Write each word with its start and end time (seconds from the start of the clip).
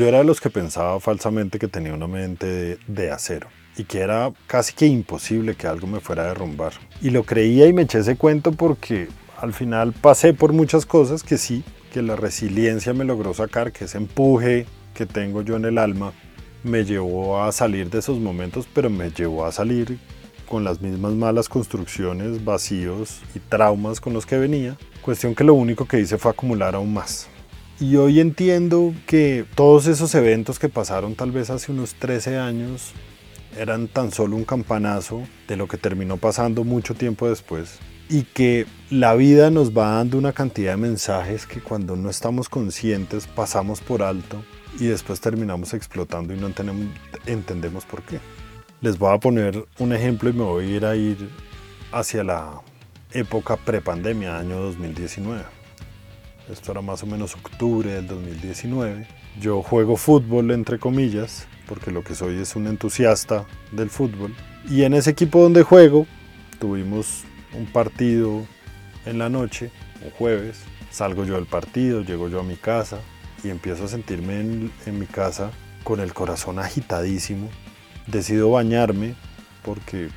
Yo 0.00 0.08
era 0.08 0.16
de 0.16 0.24
los 0.24 0.40
que 0.40 0.48
pensaba 0.48 0.98
falsamente 0.98 1.58
que 1.58 1.68
tenía 1.68 1.92
una 1.92 2.06
mente 2.06 2.78
de, 2.86 3.10
acero 3.10 3.48
y 3.76 3.84
que 3.84 3.98
era 3.98 4.32
casi 4.46 4.72
que 4.72 4.86
imposible 4.86 5.56
que 5.56 5.66
algo 5.66 5.86
me 5.86 6.00
fuera 6.00 6.22
a 6.22 6.26
derrumbar. 6.28 6.72
Y 7.02 7.10
lo 7.10 7.24
creía 7.24 7.66
y 7.66 7.74
me 7.74 7.82
eché 7.82 7.98
ese 7.98 8.16
cuento 8.16 8.52
porque 8.52 9.08
al 9.36 9.52
final 9.52 9.92
pasé 9.92 10.32
por 10.32 10.54
muchas 10.54 10.86
cosas 10.86 11.22
que 11.22 11.36
sí, 11.36 11.64
que 11.92 12.00
la 12.00 12.16
resiliencia 12.16 12.94
me 12.94 13.04
logró 13.04 13.34
sacar, 13.34 13.72
que 13.72 13.84
ese 13.84 13.98
empuje 13.98 14.64
que 14.94 15.04
tengo 15.04 15.42
yo 15.42 15.56
en 15.56 15.66
el 15.66 15.76
alma 15.76 16.14
me 16.64 16.86
llevó 16.86 17.42
a 17.42 17.52
salir 17.52 17.90
de 17.90 17.98
esos 17.98 18.18
momentos, 18.20 18.66
pero 18.72 18.88
me 18.88 19.10
llevó 19.10 19.44
a 19.44 19.52
salir 19.52 19.98
con 20.48 20.64
las 20.64 20.80
mismas 20.80 21.12
malas 21.12 21.50
construcciones, 21.50 22.42
vacíos 22.42 23.20
y 23.34 23.38
traumas 23.38 24.00
con 24.00 24.14
los 24.14 24.24
que 24.24 24.38
venía. 24.38 24.78
Cuestión 25.02 25.34
que 25.34 25.44
lo 25.44 25.52
único 25.52 25.84
que 25.84 26.00
hice 26.00 26.16
fue 26.16 26.30
acumular 26.30 26.74
aún 26.74 26.94
más. 26.94 27.29
Y 27.80 27.96
hoy 27.96 28.20
entiendo 28.20 28.92
que 29.06 29.46
todos 29.54 29.86
esos 29.86 30.14
eventos 30.14 30.58
que 30.58 30.68
pasaron 30.68 31.14
tal 31.14 31.32
vez 31.32 31.48
hace 31.48 31.72
unos 31.72 31.94
13 31.94 32.36
años 32.36 32.92
eran 33.56 33.88
tan 33.88 34.12
solo 34.12 34.36
un 34.36 34.44
campanazo 34.44 35.22
de 35.48 35.56
lo 35.56 35.66
que 35.66 35.78
terminó 35.78 36.18
pasando 36.18 36.62
mucho 36.62 36.94
tiempo 36.94 37.26
después 37.26 37.78
y 38.10 38.24
que 38.24 38.66
la 38.90 39.14
vida 39.14 39.50
nos 39.50 39.70
va 39.70 39.92
dando 39.92 40.18
una 40.18 40.34
cantidad 40.34 40.72
de 40.72 40.76
mensajes 40.76 41.46
que 41.46 41.60
cuando 41.60 41.96
no 41.96 42.10
estamos 42.10 42.50
conscientes 42.50 43.26
pasamos 43.26 43.80
por 43.80 44.02
alto 44.02 44.44
y 44.78 44.84
después 44.84 45.22
terminamos 45.22 45.72
explotando 45.72 46.34
y 46.34 46.36
no 46.36 46.48
entendemos, 47.24 47.86
por 47.86 48.02
qué. 48.02 48.20
Les 48.82 48.98
voy 48.98 49.14
a 49.14 49.18
poner 49.18 49.64
un 49.78 49.94
ejemplo 49.94 50.28
y 50.28 50.34
me 50.34 50.44
voy 50.44 50.64
a 50.66 50.76
ir 50.76 50.84
a 50.84 50.96
ir 50.96 51.30
hacia 51.92 52.24
la 52.24 52.60
época 53.12 53.56
prepandemia, 53.56 54.38
año 54.38 54.60
2019. 54.60 55.59
Esto 56.50 56.72
era 56.72 56.80
más 56.80 57.02
o 57.04 57.06
menos 57.06 57.36
octubre 57.36 57.92
del 57.92 58.08
2019. 58.08 59.06
Yo 59.40 59.62
juego 59.62 59.96
fútbol, 59.96 60.50
entre 60.50 60.80
comillas, 60.80 61.46
porque 61.68 61.92
lo 61.92 62.02
que 62.02 62.16
soy 62.16 62.38
es 62.38 62.56
un 62.56 62.66
entusiasta 62.66 63.46
del 63.70 63.88
fútbol. 63.88 64.34
Y 64.68 64.82
en 64.82 64.94
ese 64.94 65.10
equipo 65.10 65.40
donde 65.40 65.62
juego, 65.62 66.06
tuvimos 66.58 67.22
un 67.56 67.66
partido 67.66 68.44
en 69.06 69.18
la 69.18 69.28
noche, 69.28 69.70
un 70.04 70.10
jueves. 70.10 70.62
Salgo 70.90 71.24
yo 71.24 71.34
del 71.34 71.46
partido, 71.46 72.02
llego 72.02 72.28
yo 72.28 72.40
a 72.40 72.42
mi 72.42 72.56
casa, 72.56 72.98
y 73.44 73.48
empiezo 73.48 73.84
a 73.84 73.88
sentirme 73.88 74.40
en, 74.40 74.98
mi 74.98 75.06
casa 75.06 75.52
con 75.84 76.00
el 76.00 76.12
corazón 76.12 76.58
agitadísimo. 76.58 77.48
Decido 78.08 78.50
bañarme 78.50 79.14
porque 79.62 80.08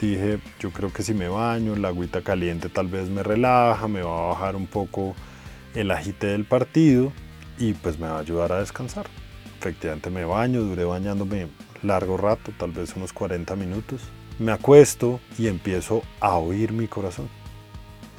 dije, 0.00 0.40
yo 0.58 0.70
creo 0.72 0.92
que 0.92 1.04
si 1.04 1.14
me 1.14 1.28
baño, 1.28 1.76
la 1.76 1.88
agüita 1.88 2.22
caliente 2.22 2.68
tal 2.68 2.88
vez 2.88 3.08
me 3.08 3.22
relaja, 3.22 3.86
me 3.86 4.02
va 4.02 4.18
a 4.18 4.28
bajar 4.28 4.56
un 4.56 4.66
poco 4.66 5.14
el 5.76 5.90
agite 5.90 6.26
del 6.26 6.44
partido 6.44 7.12
y 7.58 7.74
pues 7.74 7.98
me 7.98 8.08
va 8.08 8.16
a 8.16 8.20
ayudar 8.20 8.52
a 8.52 8.60
descansar. 8.60 9.06
Efectivamente 9.58 10.10
me 10.10 10.24
baño, 10.24 10.62
duré 10.62 10.84
bañándome 10.84 11.48
largo 11.82 12.16
rato, 12.16 12.52
tal 12.58 12.72
vez 12.72 12.96
unos 12.96 13.12
40 13.12 13.54
minutos. 13.56 14.00
Me 14.38 14.52
acuesto 14.52 15.20
y 15.38 15.46
empiezo 15.46 16.02
a 16.20 16.36
oír 16.36 16.72
mi 16.72 16.88
corazón, 16.88 17.28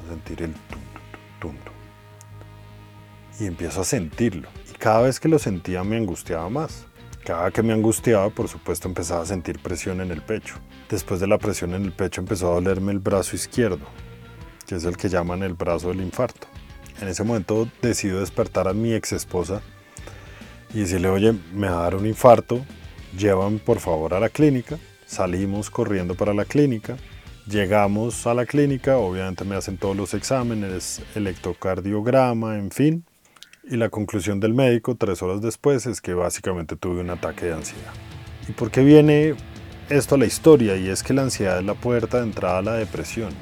a 0.05 0.09
sentir 0.09 0.41
el 0.41 0.53
tum, 0.53 0.81
tum, 1.39 1.55
y 3.39 3.45
empiezo 3.45 3.81
a 3.81 3.83
sentirlo. 3.83 4.49
Y 4.71 4.77
cada 4.77 5.01
vez 5.01 5.19
que 5.19 5.27
lo 5.27 5.37
sentía 5.37 5.83
me 5.83 5.97
angustiaba 5.97 6.49
más. 6.49 6.85
Cada 7.23 7.51
que 7.51 7.61
me 7.61 7.73
angustiaba, 7.73 8.29
por 8.29 8.47
supuesto, 8.47 8.87
empezaba 8.87 9.21
a 9.21 9.25
sentir 9.25 9.59
presión 9.59 10.01
en 10.01 10.11
el 10.11 10.21
pecho. 10.21 10.55
Después 10.89 11.19
de 11.19 11.27
la 11.27 11.37
presión 11.37 11.73
en 11.73 11.83
el 11.83 11.91
pecho 11.91 12.21
empezó 12.21 12.49
a 12.49 12.55
dolerme 12.55 12.93
el 12.93 12.99
brazo 12.99 13.35
izquierdo, 13.35 13.85
que 14.65 14.75
es 14.75 14.85
el 14.85 14.95
que 14.95 15.09
llaman 15.09 15.43
el 15.43 15.53
brazo 15.53 15.89
del 15.89 16.01
infarto. 16.01 16.47
En 17.01 17.07
ese 17.07 17.23
momento 17.23 17.67
decido 17.81 18.19
despertar 18.19 18.67
a 18.67 18.73
mi 18.73 18.93
ex 18.93 19.11
esposa 19.11 19.61
y 20.73 20.79
decirle, 20.79 21.09
oye, 21.09 21.33
me 21.53 21.69
va 21.69 21.79
a 21.79 21.83
dar 21.83 21.95
un 21.95 22.05
infarto, 22.05 22.65
llévame 23.17 23.59
por 23.59 23.79
favor 23.79 24.13
a 24.13 24.19
la 24.19 24.29
clínica. 24.29 24.77
Salimos 25.05 25.69
corriendo 25.69 26.15
para 26.15 26.33
la 26.33 26.43
clínica, 26.43 26.97
llegamos 27.47 28.27
a 28.27 28.33
la 28.33 28.45
clínica, 28.45 28.97
obviamente 28.97 29.45
me 29.45 29.55
hacen 29.55 29.77
todos 29.77 29.95
los 29.95 30.13
exámenes, 30.13 31.01
electrocardiograma, 31.15 32.57
en 32.57 32.71
fin, 32.71 33.05
y 33.69 33.77
la 33.77 33.89
conclusión 33.89 34.39
del 34.39 34.53
médico 34.53 34.95
tres 34.95 35.21
horas 35.21 35.41
después 35.41 35.85
es 35.85 36.01
que 36.01 36.13
básicamente 36.13 36.75
tuve 36.75 37.01
un 37.01 37.09
ataque 37.09 37.45
de 37.45 37.53
ansiedad. 37.53 37.93
¿Y 38.49 38.53
por 38.53 38.71
qué 38.71 38.81
viene 38.81 39.35
esto 39.89 40.15
a 40.15 40.17
la 40.17 40.25
historia? 40.25 40.75
Y 40.77 40.89
es 40.89 41.03
que 41.03 41.13
la 41.13 41.23
ansiedad 41.23 41.59
es 41.59 41.65
la 41.65 41.73
puerta 41.73 42.17
de 42.17 42.23
entrada 42.23 42.59
a 42.59 42.61
la 42.61 42.73
depresión. 42.73 43.33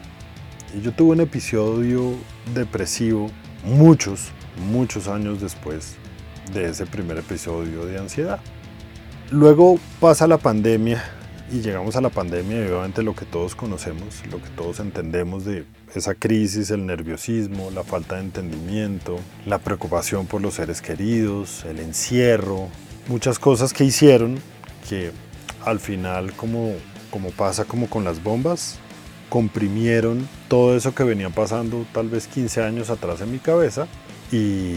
Y 0.75 0.81
yo 0.81 0.91
tuve 0.91 1.13
un 1.13 1.21
episodio 1.21 2.13
depresivo 2.53 3.29
muchos, 3.65 4.29
muchos 4.71 5.07
años 5.07 5.41
después 5.41 5.95
de 6.53 6.69
ese 6.69 6.85
primer 6.85 7.17
episodio 7.17 7.85
de 7.85 7.97
ansiedad. 7.97 8.39
Luego 9.31 9.79
pasa 9.99 10.27
la 10.27 10.37
pandemia 10.37 11.03
y 11.51 11.61
llegamos 11.61 11.95
a 11.95 12.01
la 12.01 12.09
pandemia 12.09 12.57
y 12.57 12.67
obviamente 12.67 13.03
lo 13.03 13.15
que 13.15 13.25
todos 13.25 13.55
conocemos, 13.55 14.23
lo 14.31 14.41
que 14.41 14.49
todos 14.49 14.79
entendemos 14.79 15.45
de 15.45 15.65
esa 15.93 16.13
crisis, 16.13 16.71
el 16.71 16.85
nerviosismo, 16.85 17.71
la 17.71 17.83
falta 17.83 18.15
de 18.15 18.21
entendimiento, 18.21 19.19
la 19.45 19.57
preocupación 19.59 20.27
por 20.27 20.41
los 20.41 20.55
seres 20.55 20.81
queridos, 20.81 21.65
el 21.65 21.79
encierro, 21.79 22.67
muchas 23.07 23.39
cosas 23.39 23.73
que 23.73 23.83
hicieron 23.83 24.39
que 24.89 25.11
al 25.63 25.79
final 25.79 26.33
como, 26.33 26.73
como 27.09 27.31
pasa 27.31 27.65
como 27.65 27.89
con 27.89 28.03
las 28.03 28.21
bombas, 28.21 28.79
comprimieron 29.29 30.27
todo 30.47 30.75
eso 30.75 30.93
que 30.93 31.03
venía 31.03 31.29
pasando 31.29 31.85
tal 31.93 32.09
vez 32.09 32.27
15 32.27 32.63
años 32.63 32.89
atrás 32.89 33.21
en 33.21 33.31
mi 33.31 33.39
cabeza 33.39 33.87
y 34.31 34.75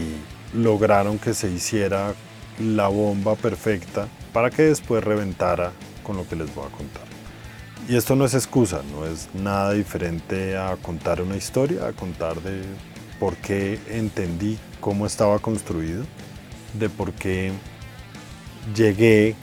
lograron 0.53 1.19
que 1.19 1.33
se 1.33 1.49
hiciera 1.49 2.13
la 2.59 2.87
bomba 2.87 3.35
perfecta 3.35 4.07
para 4.33 4.49
que 4.49 4.63
después 4.63 5.03
reventara 5.03 5.71
con 6.03 6.17
lo 6.17 6.27
que 6.27 6.35
les 6.35 6.53
voy 6.53 6.65
a 6.65 6.75
contar. 6.75 7.03
Y 7.87 7.95
esto 7.95 8.15
no 8.15 8.25
es 8.25 8.33
excusa, 8.33 8.81
no 8.91 9.05
es 9.05 9.29
nada 9.33 9.73
diferente 9.73 10.57
a 10.57 10.75
contar 10.77 11.21
una 11.21 11.35
historia, 11.35 11.87
a 11.87 11.93
contar 11.93 12.39
de 12.41 12.61
por 13.19 13.35
qué 13.37 13.79
entendí 13.89 14.57
cómo 14.79 15.05
estaba 15.05 15.39
construido, 15.39 16.03
de 16.73 16.89
por 16.89 17.13
qué 17.13 17.51
llegué 18.75 19.35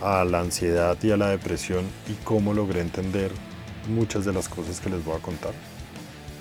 a 0.00 0.24
la 0.24 0.40
ansiedad 0.40 0.96
y 1.02 1.10
a 1.10 1.16
la 1.16 1.28
depresión 1.28 1.84
y 2.08 2.14
cómo 2.24 2.54
logré 2.54 2.80
entender 2.80 3.30
muchas 3.88 4.24
de 4.24 4.32
las 4.32 4.48
cosas 4.48 4.80
que 4.80 4.90
les 4.90 5.04
voy 5.04 5.16
a 5.16 5.20
contar. 5.20 5.52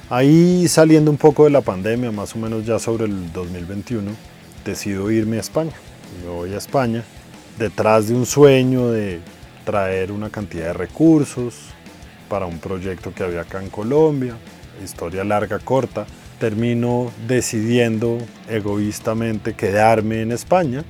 Ahí 0.09 0.67
saliendo 0.67 1.09
un 1.09 1.17
poco 1.17 1.45
de 1.45 1.51
la 1.51 1.61
pandemia, 1.61 2.11
más 2.11 2.35
o 2.35 2.39
menos 2.39 2.65
ya 2.65 2.79
sobre 2.79 3.05
el 3.05 3.31
2021, 3.31 4.11
decido 4.65 5.09
irme 5.09 5.37
a 5.37 5.39
España. 5.39 5.71
Me 6.23 6.29
voy 6.29 6.53
a 6.53 6.57
España 6.57 7.03
detrás 7.57 8.07
de 8.07 8.15
un 8.15 8.25
sueño 8.25 8.89
de 8.89 9.19
traer 9.65 10.11
una 10.11 10.29
cantidad 10.29 10.67
de 10.67 10.73
recursos 10.73 11.55
para 12.27 12.45
un 12.45 12.59
proyecto 12.59 13.13
que 13.13 13.23
había 13.23 13.41
acá 13.41 13.61
en 13.61 13.69
Colombia, 13.69 14.35
historia 14.83 15.23
larga, 15.23 15.59
corta, 15.59 16.05
termino 16.39 17.11
decidiendo 17.27 18.17
egoístamente 18.49 19.53
quedarme 19.53 20.21
en 20.21 20.31
España 20.31 20.83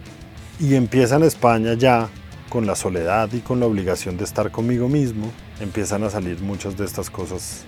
y 0.59 0.75
empieza 0.75 1.17
en 1.17 1.23
España 1.23 1.73
ya 1.73 2.09
con 2.49 2.65
la 2.65 2.75
soledad 2.75 3.29
y 3.33 3.39
con 3.39 3.59
la 3.59 3.65
obligación 3.65 4.17
de 4.17 4.23
estar 4.23 4.51
conmigo 4.51 4.87
mismo, 4.87 5.31
empiezan 5.61 6.03
a 6.03 6.09
salir 6.09 6.41
muchas 6.41 6.75
de 6.75 6.85
estas 6.85 7.09
cosas 7.09 7.63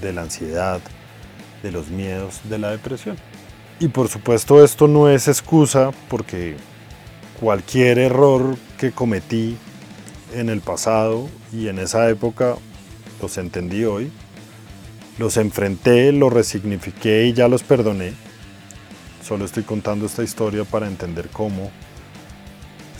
de 0.00 0.12
la 0.12 0.22
ansiedad, 0.22 0.80
de 1.62 1.72
los 1.72 1.88
miedos, 1.88 2.40
de 2.44 2.58
la 2.58 2.70
depresión. 2.70 3.16
Y 3.78 3.88
por 3.88 4.08
supuesto 4.08 4.62
esto 4.62 4.88
no 4.88 5.08
es 5.08 5.28
excusa 5.28 5.92
porque 6.08 6.56
cualquier 7.40 7.98
error 7.98 8.56
que 8.78 8.92
cometí 8.92 9.56
en 10.34 10.48
el 10.48 10.60
pasado 10.60 11.28
y 11.52 11.68
en 11.68 11.78
esa 11.78 12.08
época 12.08 12.56
los 13.20 13.38
entendí 13.38 13.84
hoy, 13.84 14.10
los 15.18 15.36
enfrenté, 15.36 16.12
los 16.12 16.32
resignifiqué 16.32 17.26
y 17.26 17.32
ya 17.32 17.48
los 17.48 17.62
perdoné. 17.62 18.14
Solo 19.24 19.44
estoy 19.44 19.62
contando 19.62 20.06
esta 20.06 20.24
historia 20.24 20.64
para 20.64 20.88
entender 20.88 21.28
cómo, 21.32 21.70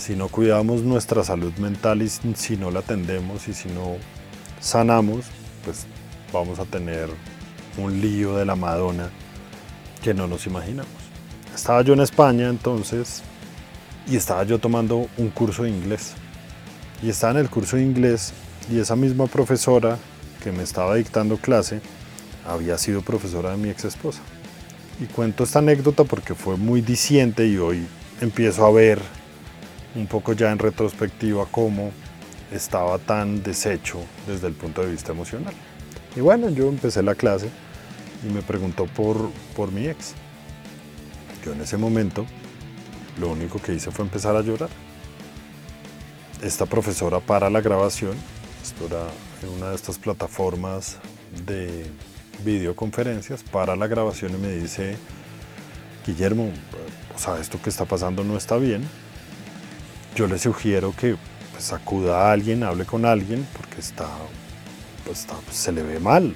si 0.02 0.16
no 0.16 0.26
cuidamos 0.26 0.82
nuestra 0.82 1.22
salud 1.22 1.52
mental 1.58 2.02
y 2.02 2.08
si 2.08 2.56
no 2.56 2.72
la 2.72 2.80
atendemos 2.80 3.46
y 3.46 3.54
si 3.54 3.68
no 3.68 3.98
sanamos, 4.58 5.26
pues 5.64 5.86
vamos 6.32 6.58
a 6.58 6.64
tener 6.64 7.08
un 7.78 8.00
lío 8.00 8.36
de 8.36 8.44
la 8.44 8.56
Madonna 8.56 9.10
que 10.02 10.12
no 10.12 10.26
nos 10.26 10.48
imaginamos. 10.48 10.90
Estaba 11.54 11.82
yo 11.82 11.94
en 11.94 12.00
España 12.00 12.48
entonces 12.48 13.22
y 14.08 14.16
estaba 14.16 14.42
yo 14.42 14.58
tomando 14.58 15.08
un 15.18 15.28
curso 15.28 15.62
de 15.62 15.70
inglés 15.70 16.14
y 17.00 17.08
estaba 17.08 17.34
en 17.34 17.38
el 17.38 17.48
curso 17.48 17.76
de 17.76 17.84
inglés 17.84 18.32
y 18.68 18.80
esa 18.80 18.96
misma 18.96 19.28
profesora 19.28 19.98
que 20.42 20.50
me 20.50 20.64
estaba 20.64 20.96
dictando 20.96 21.36
clase 21.36 21.80
había 22.44 22.76
sido 22.76 23.02
profesora 23.02 23.52
de 23.52 23.56
mi 23.56 23.68
ex 23.68 23.84
esposa. 23.84 24.20
Y 25.00 25.04
cuento 25.04 25.44
esta 25.44 25.60
anécdota 25.60 26.02
porque 26.02 26.34
fue 26.34 26.56
muy 26.56 26.80
diciente 26.80 27.46
y 27.46 27.56
hoy 27.56 27.86
empiezo 28.20 28.66
a 28.66 28.72
ver 28.72 29.21
un 29.94 30.06
poco 30.06 30.32
ya 30.32 30.50
en 30.50 30.58
retrospectiva 30.58 31.46
cómo 31.50 31.92
estaba 32.52 32.98
tan 32.98 33.42
deshecho 33.42 33.98
desde 34.26 34.46
el 34.46 34.54
punto 34.54 34.82
de 34.82 34.90
vista 34.90 35.12
emocional. 35.12 35.54
Y 36.16 36.20
bueno, 36.20 36.50
yo 36.50 36.68
empecé 36.68 37.02
la 37.02 37.14
clase 37.14 37.48
y 38.26 38.32
me 38.32 38.42
preguntó 38.42 38.86
por, 38.86 39.30
por 39.56 39.72
mi 39.72 39.86
ex. 39.86 40.14
Yo 41.44 41.52
en 41.52 41.60
ese 41.60 41.76
momento 41.76 42.24
Lo 43.18 43.30
único 43.30 43.58
que 43.60 43.74
hice 43.74 43.90
fue 43.90 44.04
empezar 44.04 44.36
a 44.36 44.40
llorar. 44.40 44.70
Esta 46.42 46.66
profesora 46.66 47.20
para 47.20 47.50
la 47.50 47.60
grabación, 47.60 48.16
esto 48.62 48.88
en 49.42 49.48
una 49.50 49.70
de 49.70 49.76
estas 49.76 49.98
plataformas 49.98 50.98
de 51.46 51.86
videoconferencias, 52.44 53.42
para 53.42 53.76
la 53.76 53.86
grabación 53.86 54.32
y 54.34 54.38
me 54.38 54.52
dice, 54.52 54.96
Guillermo, 56.06 56.50
o 57.14 57.18
sea, 57.18 57.38
esto 57.38 57.60
que 57.62 57.70
está 57.70 57.84
pasando 57.84 58.24
no 58.24 58.36
está 58.36 58.56
bien. 58.56 58.88
Yo 60.14 60.26
le 60.26 60.38
sugiero 60.38 60.94
que 60.96 61.16
pues, 61.52 61.72
acuda 61.72 62.28
a 62.28 62.32
alguien, 62.32 62.62
hable 62.62 62.84
con 62.84 63.04
alguien, 63.04 63.46
porque 63.56 63.80
está, 63.80 64.08
pues, 65.04 65.20
está, 65.20 65.34
se 65.50 65.72
le 65.72 65.82
ve 65.82 66.00
mal. 66.00 66.34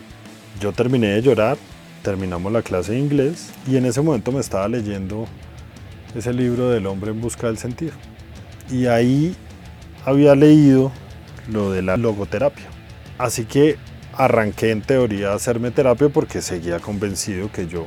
Yo 0.60 0.72
terminé 0.72 1.08
de 1.08 1.22
llorar, 1.22 1.58
terminamos 2.02 2.52
la 2.52 2.62
clase 2.62 2.92
de 2.92 2.98
inglés 2.98 3.50
y 3.66 3.76
en 3.76 3.84
ese 3.84 4.00
momento 4.00 4.32
me 4.32 4.40
estaba 4.40 4.68
leyendo 4.68 5.26
ese 6.14 6.32
libro 6.32 6.70
del 6.70 6.86
hombre 6.86 7.10
en 7.10 7.20
busca 7.20 7.48
del 7.48 7.58
sentido. 7.58 7.92
Y 8.70 8.86
ahí 8.86 9.36
había 10.04 10.34
leído 10.34 10.90
lo 11.50 11.70
de 11.70 11.82
la 11.82 11.96
logoterapia. 11.96 12.66
Así 13.18 13.44
que 13.44 13.76
arranqué 14.14 14.70
en 14.70 14.82
teoría 14.82 15.32
a 15.32 15.34
hacerme 15.34 15.70
terapia 15.70 16.08
porque 16.08 16.40
seguía 16.40 16.80
convencido 16.80 17.52
que 17.52 17.66
yo 17.66 17.86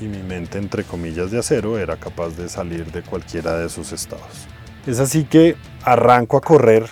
y 0.00 0.04
mi 0.04 0.22
mente 0.22 0.58
entre 0.58 0.84
comillas 0.84 1.30
de 1.30 1.38
acero 1.38 1.78
era 1.78 1.96
capaz 1.96 2.36
de 2.36 2.48
salir 2.48 2.92
de 2.92 3.02
cualquiera 3.02 3.56
de 3.56 3.66
esos 3.66 3.92
estados. 3.92 4.46
Es 4.86 5.00
así 5.00 5.24
que 5.24 5.56
arranco 5.82 6.36
a 6.36 6.40
correr 6.40 6.88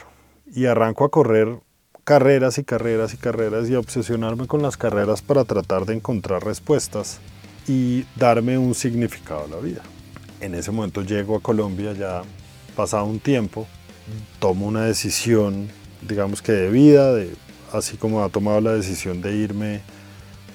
y 0.52 0.66
arranco 0.66 1.04
a 1.04 1.10
correr 1.10 1.60
carreras 2.02 2.58
y 2.58 2.64
carreras 2.64 3.14
y 3.14 3.16
carreras 3.18 3.70
y 3.70 3.74
a 3.74 3.78
obsesionarme 3.78 4.48
con 4.48 4.62
las 4.62 4.76
carreras 4.76 5.22
para 5.22 5.44
tratar 5.44 5.86
de 5.86 5.94
encontrar 5.94 6.44
respuestas 6.44 7.20
y 7.68 8.04
darme 8.16 8.58
un 8.58 8.74
significado 8.74 9.44
a 9.44 9.46
la 9.46 9.58
vida. 9.58 9.82
En 10.40 10.56
ese 10.56 10.72
momento 10.72 11.02
llego 11.02 11.36
a 11.36 11.40
Colombia 11.40 11.92
ya 11.92 12.22
pasado 12.74 13.04
un 13.04 13.20
tiempo, 13.20 13.64
tomo 14.40 14.66
una 14.66 14.86
decisión, 14.86 15.68
digamos 16.02 16.42
que 16.42 16.50
de 16.50 16.70
vida, 16.70 17.14
así 17.72 17.96
como 17.96 18.24
ha 18.24 18.28
tomado 18.28 18.60
la 18.60 18.72
decisión 18.72 19.22
de 19.22 19.36
irme 19.36 19.82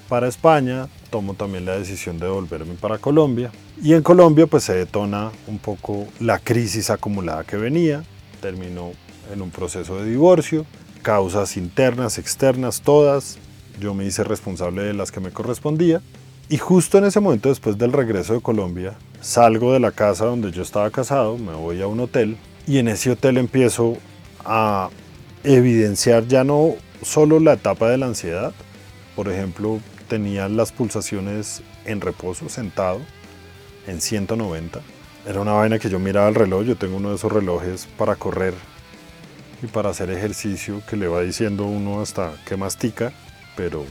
para 0.10 0.28
España, 0.28 0.90
tomo 1.10 1.34
también 1.34 1.66
la 1.66 1.78
decisión 1.78 2.20
de 2.20 2.28
volverme 2.28 2.76
para 2.76 2.98
Colombia. 2.98 3.52
Y 3.82 3.94
en 3.94 4.04
Colombia 4.04 4.48
pues 4.48 4.64
se 4.64 4.74
detona 4.74 5.32
un 5.48 5.60
poco 5.60 6.08
la 6.20 6.40
crisis 6.40 6.90
acumulada 6.90 7.44
que 7.44 7.58
venía, 7.58 8.04
terminó 8.42 8.92
en 9.32 9.42
un 9.42 9.52
proceso 9.52 9.98
de 9.98 10.10
divorcio, 10.10 10.66
causas 11.02 11.58
internas, 11.58 12.18
externas, 12.18 12.82
todas. 12.82 13.38
Yo 13.80 13.94
me 13.94 14.06
hice 14.06 14.24
responsable 14.24 14.84
de 14.84 14.94
las 14.94 15.12
que 15.12 15.20
me 15.20 15.32
correspondía. 15.32 16.02
Y 16.50 16.58
justo 16.58 16.98
en 16.98 17.06
ese 17.06 17.20
momento, 17.20 17.50
después 17.50 17.78
del 17.78 17.94
regreso 17.94 18.34
de 18.34 18.42
Colombia, 18.42 18.98
salgo 19.22 19.74
de 19.74 19.80
la 19.80 19.92
casa 19.92 20.26
donde 20.26 20.52
yo 20.52 20.64
estaba 20.64 20.90
casado, 20.90 21.38
me 21.38 21.54
voy 21.54 21.82
a 21.82 21.88
un 21.88 22.00
hotel 22.00 22.38
y 22.68 22.78
en 22.78 22.88
ese 22.88 23.12
hotel 23.12 23.38
empiezo 23.38 23.98
a 24.46 24.90
evidenciar 25.44 26.28
ya 26.28 26.44
no 26.44 26.76
solo 27.02 27.40
la 27.40 27.54
etapa 27.54 27.90
de 27.90 27.98
la 27.98 28.08
ansiedad, 28.08 28.54
por 29.16 29.30
ejemplo, 29.30 29.80
tenía 30.10 30.50
las 30.50 30.74
pulsaciones 30.74 31.62
en 31.86 32.02
reposo, 32.02 32.50
sentado, 32.50 33.00
en 33.88 34.02
190. 34.02 34.82
Era 35.26 35.40
una 35.40 35.54
vaina 35.54 35.80
que 35.80 35.90
yo 35.90 36.00
miraba 36.00 36.28
el 36.28 36.36
reloj, 36.36 36.66
yo 36.66 36.76
tengo 36.76 36.98
uno 36.98 37.12
de 37.12 37.16
esos 37.16 37.32
relojes 37.32 37.88
para 37.98 38.16
correr 38.16 38.54
y 39.62 39.68
para 39.68 39.90
hacer 39.90 40.10
ejercicio 40.10 40.82
que 40.90 40.98
le 40.98 41.08
va 41.08 41.22
diciendo 41.22 41.66
uno 41.66 42.02
hasta 42.02 42.34
que 42.46 42.58
mastica, 42.58 43.14
pero 43.56 43.86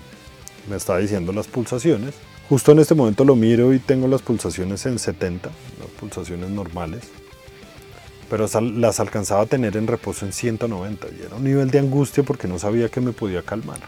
me 0.68 0.76
está 0.76 0.98
diciendo 0.98 1.32
las 1.32 1.46
pulsaciones. 1.46 2.14
Justo 2.48 2.72
en 2.72 2.80
este 2.80 2.94
momento 2.94 3.24
lo 3.24 3.36
miro 3.36 3.72
y 3.72 3.78
tengo 3.78 4.08
las 4.08 4.22
pulsaciones 4.22 4.84
en 4.86 4.98
70, 4.98 5.48
las 5.48 5.88
pulsaciones 6.00 6.50
normales, 6.50 7.04
pero 8.28 8.46
las 8.60 9.00
alcanzaba 9.00 9.42
a 9.42 9.46
tener 9.46 9.76
en 9.76 9.86
reposo 9.86 10.26
en 10.26 10.32
190 10.32 11.06
y 11.08 11.26
era 11.26 11.36
un 11.36 11.44
nivel 11.44 11.70
de 11.70 11.78
angustia 11.78 12.22
porque 12.24 12.48
no 12.48 12.58
sabía 12.58 12.88
que 12.88 13.00
me 13.00 13.12
podía 13.12 13.42
calmar. 13.42 13.78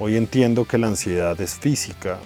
Hoy 0.00 0.16
entiendo 0.16 0.64
que 0.64 0.78
la 0.78 0.86
ansiedad 0.86 1.40
es 1.40 1.54
física 1.54 2.18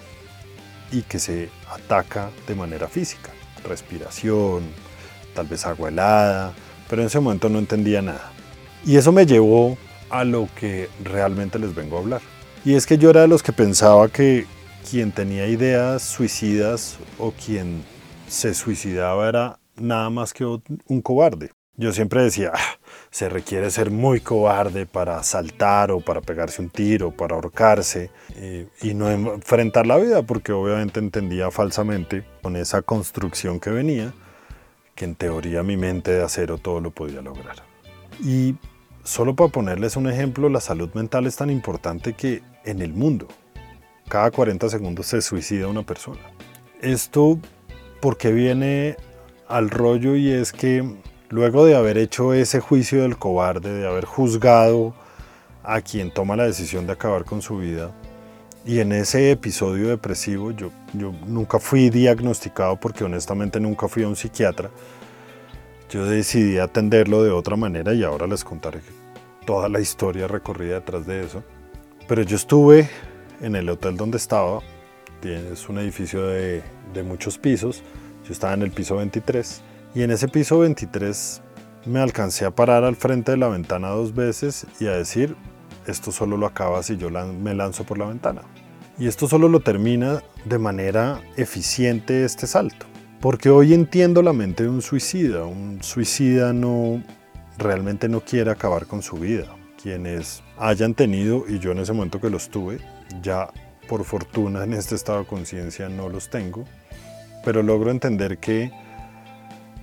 y 0.91 1.01
que 1.01 1.17
se 1.17 1.49
ataca 1.67 2.29
de 2.47 2.53
manera 2.53 2.87
física. 2.87 3.31
Respiración, 3.67 4.63
tal 5.33 5.47
vez 5.47 5.65
agua 5.65 5.89
helada, 5.89 6.53
pero 6.87 7.01
en 7.01 7.07
ese 7.07 7.19
momento 7.19 7.49
no 7.49 7.57
entendía 7.57 8.03
nada. 8.03 8.31
Y 8.85 8.97
eso 8.97 9.11
me 9.11 9.25
llevó 9.25 9.75
a 10.11 10.23
lo 10.23 10.47
que 10.59 10.87
realmente 11.03 11.57
les 11.57 11.73
vengo 11.73 11.97
a 11.97 12.01
hablar. 12.01 12.21
Y 12.63 12.75
es 12.75 12.85
que 12.85 12.99
yo 12.99 13.09
era 13.09 13.21
de 13.21 13.27
los 13.27 13.41
que 13.41 13.53
pensaba 13.53 14.07
que 14.07 14.45
quien 14.87 15.11
tenía 15.11 15.47
ideas 15.47 16.03
suicidas 16.03 16.97
o 17.17 17.31
quien 17.31 17.83
se 18.27 18.53
suicidaba 18.53 19.27
era 19.27 19.59
nada 19.77 20.11
más 20.11 20.31
que 20.31 20.45
un 20.45 21.01
cobarde. 21.01 21.49
Yo 21.75 21.91
siempre 21.91 22.21
decía, 22.21 22.51
ah, 22.53 22.77
se 23.13 23.29
requiere 23.29 23.69
ser 23.69 23.91
muy 23.91 24.21
cobarde 24.21 24.87
para 24.87 25.21
saltar 25.21 25.91
o 25.91 25.99
para 25.99 26.19
pegarse 26.19 26.63
un 26.63 26.71
tiro, 26.71 27.11
para 27.11 27.35
ahorcarse 27.35 28.09
eh, 28.37 28.67
y 28.81 28.95
no 28.95 29.11
enfrentar 29.11 29.85
la 29.85 29.97
vida, 29.97 30.23
porque 30.23 30.51
obviamente 30.51 30.99
entendía 30.99 31.51
falsamente 31.51 32.25
con 32.41 32.55
esa 32.55 32.81
construcción 32.81 33.59
que 33.59 33.69
venía 33.69 34.11
que 34.95 35.05
en 35.05 35.13
teoría 35.13 35.61
mi 35.61 35.77
mente 35.77 36.11
de 36.11 36.23
acero 36.23 36.57
todo 36.57 36.79
lo 36.79 36.89
podía 36.89 37.21
lograr. 37.21 37.57
Y 38.19 38.55
solo 39.03 39.35
para 39.35 39.51
ponerles 39.51 39.95
un 39.95 40.09
ejemplo, 40.09 40.49
la 40.49 40.59
salud 40.59 40.89
mental 40.95 41.27
es 41.27 41.35
tan 41.35 41.51
importante 41.51 42.13
que 42.13 42.41
en 42.65 42.81
el 42.81 42.93
mundo 42.93 43.27
cada 44.09 44.31
40 44.31 44.69
segundos 44.69 45.05
se 45.05 45.21
suicida 45.21 45.67
una 45.67 45.83
persona. 45.83 46.21
Esto 46.81 47.37
porque 48.01 48.31
viene 48.31 48.97
al 49.47 49.69
rollo 49.69 50.15
y 50.15 50.31
es 50.31 50.51
que 50.51 50.83
Luego 51.33 51.65
de 51.65 51.75
haber 51.75 51.97
hecho 51.97 52.35
ese 52.35 52.59
juicio 52.59 53.01
del 53.01 53.17
cobarde, 53.17 53.73
de 53.73 53.87
haber 53.87 54.05
juzgado 54.05 54.93
a 55.63 55.81
quien 55.81 56.13
toma 56.13 56.35
la 56.35 56.43
decisión 56.43 56.85
de 56.85 56.93
acabar 56.93 57.25
con 57.25 57.41
su 57.41 57.57
vida, 57.57 57.89
y 58.67 58.81
en 58.81 58.91
ese 58.91 59.31
episodio 59.31 59.87
depresivo 59.87 60.51
yo, 60.51 60.69
yo 60.93 61.11
nunca 61.25 61.57
fui 61.57 61.89
diagnosticado 61.89 62.79
porque 62.79 63.03
honestamente 63.03 63.59
nunca 63.59 63.87
fui 63.87 64.03
a 64.03 64.09
un 64.09 64.15
psiquiatra. 64.15 64.69
Yo 65.89 66.05
decidí 66.05 66.59
atenderlo 66.59 67.23
de 67.23 67.31
otra 67.31 67.55
manera 67.55 67.95
y 67.95 68.03
ahora 68.03 68.27
les 68.27 68.43
contaré 68.43 68.81
toda 69.43 69.69
la 69.69 69.79
historia 69.79 70.27
recorrida 70.27 70.75
detrás 70.75 71.07
de 71.07 71.23
eso. 71.23 71.43
Pero 72.07 72.21
yo 72.21 72.35
estuve 72.35 72.87
en 73.41 73.55
el 73.55 73.67
hotel 73.69 73.97
donde 73.97 74.17
estaba, 74.17 74.59
es 75.23 75.67
un 75.67 75.79
edificio 75.79 76.27
de, 76.27 76.61
de 76.93 77.01
muchos 77.01 77.39
pisos, 77.39 77.81
yo 78.23 78.33
estaba 78.33 78.53
en 78.53 78.61
el 78.61 78.69
piso 78.69 78.97
23 78.97 79.72
y 79.93 80.03
en 80.03 80.11
ese 80.11 80.27
piso 80.27 80.59
23 80.59 81.41
me 81.85 81.99
alcancé 81.99 82.45
a 82.45 82.51
parar 82.51 82.83
al 82.83 82.95
frente 82.95 83.31
de 83.31 83.37
la 83.37 83.47
ventana 83.47 83.89
dos 83.89 84.15
veces 84.15 84.65
y 84.79 84.87
a 84.87 84.91
decir, 84.91 85.35
esto 85.85 86.11
solo 86.11 86.37
lo 86.37 86.45
acaba 86.45 86.81
si 86.81 86.97
yo 86.97 87.09
me 87.09 87.53
lanzo 87.53 87.83
por 87.83 87.97
la 87.97 88.05
ventana. 88.05 88.41
Y 88.97 89.07
esto 89.07 89.27
solo 89.27 89.49
lo 89.49 89.59
termina 89.59 90.23
de 90.45 90.59
manera 90.59 91.21
eficiente 91.35 92.23
este 92.23 92.47
salto. 92.47 92.85
Porque 93.19 93.49
hoy 93.49 93.73
entiendo 93.73 94.21
la 94.21 94.33
mente 94.33 94.63
de 94.63 94.69
un 94.69 94.81
suicida. 94.81 95.45
Un 95.45 95.81
suicida 95.81 96.53
no 96.53 97.01
realmente 97.57 98.07
no 98.07 98.21
quiere 98.21 98.51
acabar 98.51 98.85
con 98.85 99.01
su 99.01 99.15
vida. 99.17 99.45
Quienes 99.81 100.43
hayan 100.57 100.93
tenido, 100.93 101.43
y 101.47 101.59
yo 101.59 101.71
en 101.71 101.79
ese 101.79 101.93
momento 101.93 102.21
que 102.21 102.29
los 102.29 102.49
tuve, 102.49 102.79
ya 103.21 103.49
por 103.87 104.03
fortuna 104.03 104.63
en 104.63 104.73
este 104.73 104.95
estado 104.95 105.19
de 105.19 105.25
conciencia 105.25 105.89
no 105.89 106.09
los 106.09 106.29
tengo, 106.29 106.63
pero 107.43 107.63
logro 107.63 107.91
entender 107.91 108.37
que 108.37 108.71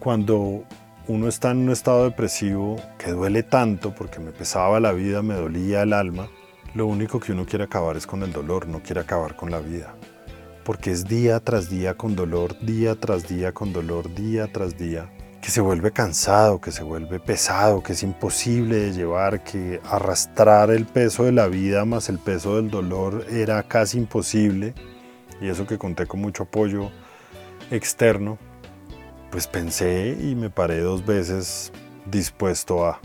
cuando 0.00 0.64
uno 1.09 1.28
está 1.28 1.50
en 1.50 1.59
un 1.59 1.71
estado 1.71 2.04
depresivo 2.04 2.76
que 2.99 3.12
duele 3.12 3.42
tanto 3.42 3.95
porque 3.95 4.19
me 4.19 4.33
pesaba 4.33 4.80
la 4.80 4.92
vida, 4.92 5.23
me 5.23 5.35
dolía 5.35 5.83
el 5.83 5.92
alma, 5.92 6.28
lo 6.75 6.87
único 6.87 7.21
que 7.21 7.33
uno 7.33 7.45
quiere 7.45 7.64
acabar 7.64 7.97
es 7.97 8.07
con 8.07 8.23
el 8.23 8.33
dolor, 8.33 8.66
no 8.66 8.83
quiere 8.83 9.02
acabar 9.02 9.37
con 9.37 9.50
la 9.50 9.61
vida. 9.61 9.95
Porque 10.64 10.90
es 10.90 11.04
día 11.04 11.40
tras 11.40 11.69
día 11.69 11.95
con 11.95 12.16
dolor, 12.16 12.59
día 12.61 12.95
tras 12.99 13.28
día 13.28 13.52
con 13.52 13.73
dolor, 13.73 14.14
día 14.14 14.50
tras 14.50 14.78
día, 14.78 15.11
que 15.42 15.50
se 15.50 15.61
vuelve 15.61 15.90
cansado, 15.90 16.61
que 16.61 16.71
se 16.71 16.83
vuelve 16.83 17.21
pesado, 17.21 17.83
que 17.83 17.92
es 17.92 18.02
imposible 18.02 18.76
de 18.76 18.92
llevar, 18.92 19.45
que 19.45 19.80
arrastrar 19.85 20.71
el 20.71 20.87
peso 20.87 21.25
de 21.25 21.33
la 21.33 21.47
vida 21.49 21.85
más 21.85 22.09
el 22.09 22.19
peso 22.19 22.57
del 22.57 22.71
dolor 22.71 23.26
era 23.30 23.62
casi 23.64 23.99
imposible. 23.99 24.75
Y 25.42 25.49
eso 25.49 25.66
que 25.66 25.76
conté 25.76 26.07
con 26.07 26.21
mucho 26.21 26.45
apoyo 26.45 26.90
externo, 27.71 28.38
pues 29.31 29.47
pensé 29.47 30.17
y 30.21 30.35
me 30.35 30.51
paré 30.51 30.81
dos 30.81 31.05
veces 31.05 31.73
dispuesto 32.07 32.85
a. 32.87 33.01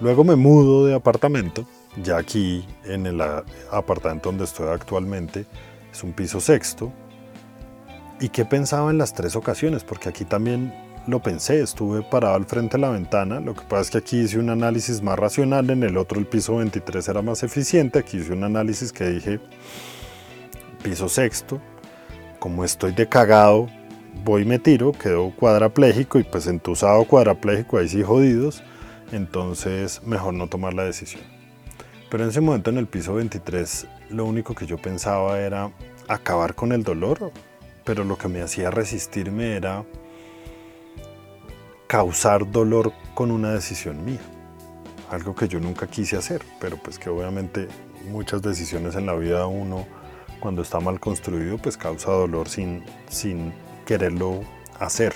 Luego 0.00 0.24
me 0.24 0.36
mudo 0.36 0.86
de 0.86 0.94
apartamento, 0.94 1.66
ya 2.02 2.16
aquí 2.16 2.66
en 2.84 3.06
el 3.06 3.20
apartamento 3.70 4.30
donde 4.30 4.44
estoy 4.44 4.68
actualmente, 4.68 5.44
es 5.92 6.02
un 6.02 6.12
piso 6.12 6.40
sexto. 6.40 6.92
¿Y 8.18 8.28
qué 8.30 8.44
pensaba 8.44 8.90
en 8.90 8.98
las 8.98 9.14
tres 9.14 9.36
ocasiones? 9.36 9.84
Porque 9.84 10.08
aquí 10.08 10.24
también 10.24 10.72
lo 11.06 11.20
pensé, 11.20 11.60
estuve 11.62 12.02
parado 12.02 12.34
al 12.34 12.44
frente 12.44 12.76
de 12.76 12.82
la 12.82 12.90
ventana, 12.90 13.40
lo 13.40 13.54
que 13.54 13.62
pasa 13.62 13.82
es 13.82 13.90
que 13.90 13.98
aquí 13.98 14.20
hice 14.20 14.38
un 14.38 14.50
análisis 14.50 15.02
más 15.02 15.18
racional, 15.18 15.70
en 15.70 15.82
el 15.82 15.96
otro 15.96 16.18
el 16.18 16.26
piso 16.26 16.56
23 16.56 17.08
era 17.08 17.22
más 17.22 17.42
eficiente, 17.42 17.98
aquí 17.98 18.18
hice 18.18 18.32
un 18.32 18.44
análisis 18.44 18.92
que 18.92 19.04
dije, 19.08 19.40
piso 20.82 21.08
sexto, 21.08 21.60
como 22.38 22.64
estoy 22.64 22.92
de 22.92 23.08
cagado, 23.08 23.68
voy 24.24 24.44
me 24.44 24.58
tiro, 24.58 24.92
quedo 24.92 25.30
cuadraplégico 25.30 26.18
y 26.18 26.24
pues 26.24 26.46
entusado 26.46 27.04
cuadraplégico, 27.04 27.78
ahí 27.78 27.88
sí 27.88 28.02
jodidos, 28.02 28.62
entonces 29.12 30.02
mejor 30.04 30.34
no 30.34 30.48
tomar 30.48 30.74
la 30.74 30.84
decisión. 30.84 31.22
Pero 32.10 32.24
en 32.24 32.30
ese 32.30 32.40
momento 32.40 32.70
en 32.70 32.78
el 32.78 32.86
piso 32.86 33.14
23 33.14 33.86
lo 34.10 34.24
único 34.24 34.54
que 34.54 34.66
yo 34.66 34.76
pensaba 34.76 35.38
era 35.38 35.70
acabar 36.08 36.54
con 36.54 36.72
el 36.72 36.82
dolor, 36.82 37.32
pero 37.84 38.04
lo 38.04 38.18
que 38.18 38.28
me 38.28 38.42
hacía 38.42 38.70
resistirme 38.70 39.56
era 39.56 39.84
causar 41.86 42.50
dolor 42.50 42.92
con 43.14 43.30
una 43.30 43.52
decisión 43.52 44.04
mía. 44.04 44.20
Algo 45.10 45.34
que 45.34 45.48
yo 45.48 45.60
nunca 45.60 45.86
quise 45.86 46.16
hacer, 46.16 46.42
pero 46.60 46.76
pues 46.76 46.98
que 46.98 47.10
obviamente 47.10 47.68
muchas 48.10 48.42
decisiones 48.42 48.96
en 48.96 49.06
la 49.06 49.14
vida 49.14 49.46
uno 49.46 49.86
cuando 50.40 50.62
está 50.62 50.80
mal 50.80 50.98
construido 50.98 51.58
pues 51.58 51.76
causa 51.76 52.10
dolor 52.10 52.48
sin, 52.48 52.82
sin 53.08 53.52
quererlo 53.90 54.44
hacer. 54.78 55.14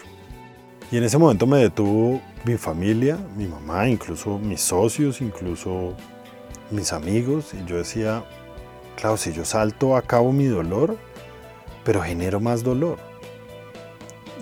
Y 0.90 0.97
en 0.97 1.04
ese 1.04 1.16
momento 1.16 1.47
me 1.47 1.59
detuvo 1.59 2.21
mi 2.45 2.57
familia, 2.57 3.16
mi 3.37 3.47
mamá, 3.47 3.88
incluso 3.88 4.37
mis 4.37 4.62
socios, 4.62 5.21
incluso 5.21 5.95
mis 6.73 6.93
amigos. 6.93 7.54
Y 7.54 7.64
yo 7.66 7.76
decía, 7.76 8.25
claro, 8.97 9.16
si 9.16 9.33
yo 9.33 9.45
salto 9.45 9.97
acabo 9.97 10.33
mi 10.33 10.47
dolor, 10.47 10.99
pero 11.85 12.02
genero 12.02 12.40
más 12.40 12.64
dolor. 12.64 12.99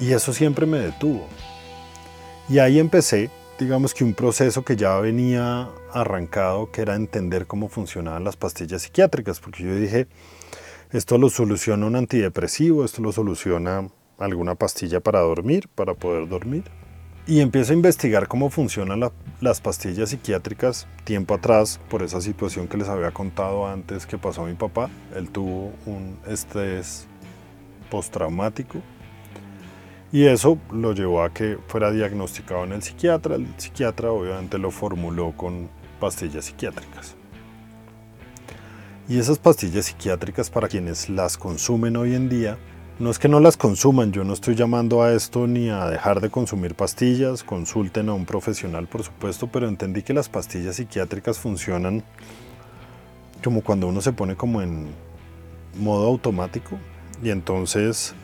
Y 0.01 0.13
eso 0.13 0.33
siempre 0.33 0.65
me 0.65 0.79
detuvo. 0.79 1.29
Y 2.49 2.59
ahí 2.59 2.79
empecé, 2.79 3.29
digamos 3.59 3.93
que 3.93 4.03
un 4.03 4.15
proceso 4.15 4.65
que 4.65 4.77
ya 4.77 4.97
venía 4.97 5.69
arrancado, 5.93 6.71
que 6.71 6.81
era 6.81 6.95
entender 6.95 7.47
cómo 7.47 7.69
funcionaban 7.69 8.25
las 8.25 8.37
pastillas 8.37 8.81
psiquiátricas, 8.81 9.41
porque 9.41 9.63
yo 9.63 9.75
dije, 9.75 10.07
esto 10.91 11.19
lo 11.19 11.29
soluciona 11.29 11.85
un 11.85 11.97
antidepresivo, 11.97 12.83
esto 12.83 13.03
lo 13.03 13.13
soluciona 13.13 13.91
alguna 14.23 14.55
pastilla 14.55 15.01
para 15.01 15.21
dormir, 15.21 15.69
para 15.75 15.95
poder 15.95 16.29
dormir. 16.29 16.65
Y 17.27 17.41
empiezo 17.41 17.73
a 17.73 17.77
investigar 17.77 18.27
cómo 18.27 18.51
funcionan 18.51 19.01
las 19.41 19.61
pastillas 19.61 20.11
psiquiátricas 20.11 20.89
tiempo 21.05 21.35
atrás 21.35 21.81
por 21.89 22.03
esa 22.03 22.21
situación 22.21 22.67
que 22.67 22.77
les 22.77 22.89
había 22.89 23.13
contado 23.13 23.67
antes 23.67 24.07
que 24.07 24.19
pasó 24.19 24.43
a 24.43 24.47
mi 24.47 24.55
papá. 24.55 24.91
Él 25.15 25.31
tuvo 25.31 25.73
un 25.87 26.19
estrés 26.27 27.07
postraumático 27.91 28.81
y 30.11 30.27
eso 30.27 30.59
lo 30.73 30.93
llevó 30.95 31.23
a 31.23 31.33
que 31.33 31.59
fuera 31.69 31.93
diagnosticado 31.93 32.65
en 32.65 32.73
el 32.73 32.83
psiquiatra. 32.83 33.37
El 33.37 33.47
psiquiatra 33.57 34.11
obviamente 34.11 34.59
lo 34.59 34.71
formuló 34.71 35.33
con 35.37 35.71
pastillas 36.01 36.47
psiquiátricas. 36.47 37.15
Y 39.09 39.19
esas 39.19 39.39
pastillas 39.39 39.87
psiquiátricas 39.87 40.51
para 40.51 40.69
quienes 40.69 41.09
las 41.09 41.39
consumen 41.39 41.97
hoy 41.97 42.15
en 42.15 42.29
día 42.29 42.59
no 43.03 43.11
es 43.11 43.19
que 43.19 43.27
no 43.27 43.41
las 43.41 43.57
consuman, 43.57 44.13
yo 44.13 44.23
no 44.23 44.33
estoy 44.33 44.55
llamando 44.55 45.03
a 45.03 45.13
esto 45.13 45.49
ni 45.49 45.71
a 45.71 45.87
dejar 45.87 46.21
de 46.21 46.31
consumir 46.31 46.77
pastillas, 46.77 47.43
consulten 47.43 48.09
a 48.09 48.15
un 48.15 48.27
profesional 48.27 48.87
por 48.87 49.03
supuesto, 49.03 49.49
pero 49.49 49.67
entendí 49.67 50.03
que 50.03 50.15
las 50.15 50.29
pastillas 50.29 50.77
psiquiátricas 50.77 51.37
funcionan 51.37 52.05
como 53.43 53.63
cuando 53.63 53.89
uno 53.89 54.01
se 54.01 54.13
pone 54.13 54.37
como 54.37 54.63
en 54.63 54.87
modo 55.81 56.07
automático 56.07 56.79
y 57.25 57.31
entonces 57.31 58.15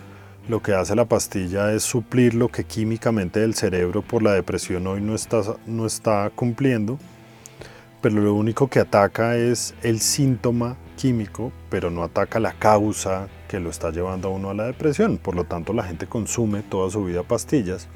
lo 0.49 0.63
que 0.63 0.75
hace 0.75 0.95
la 0.95 1.07
pastilla 1.07 1.73
es 1.73 1.83
suplir 1.83 2.35
lo 2.35 2.47
que 2.47 2.63
químicamente 2.63 3.43
el 3.43 3.55
cerebro 3.55 4.03
por 4.03 4.23
la 4.23 4.33
depresión 4.33 4.87
hoy 4.87 5.01
no 5.01 5.17
está, 5.17 5.43
no 5.67 5.87
está 5.87 6.31
cumpliendo, 6.33 7.01
pero 8.01 8.21
lo 8.21 8.33
único 8.33 8.69
que 8.69 8.79
ataca 8.79 9.35
es 9.35 9.75
el 9.83 9.99
síntoma 9.99 10.77
químico, 10.97 11.51
pero 11.69 11.91
no 11.91 12.05
ataca 12.05 12.39
la 12.39 12.53
causa 12.53 13.27
que 13.49 13.59
lo 13.59 13.71
está 13.71 13.91
llevando 13.91 14.29
a 14.29 14.31
uno 14.31 14.51
a 14.51 14.55
la 14.55 14.67
depresión. 14.67 15.19
Por 15.19 15.35
lo 15.35 15.45
tanto, 15.45 15.73
la 15.73 15.83
gente 15.83 16.07
consume 16.07 16.63
toda 16.63 16.91
su 16.91 17.05
vida 17.05 17.23
pastillas 17.23 17.89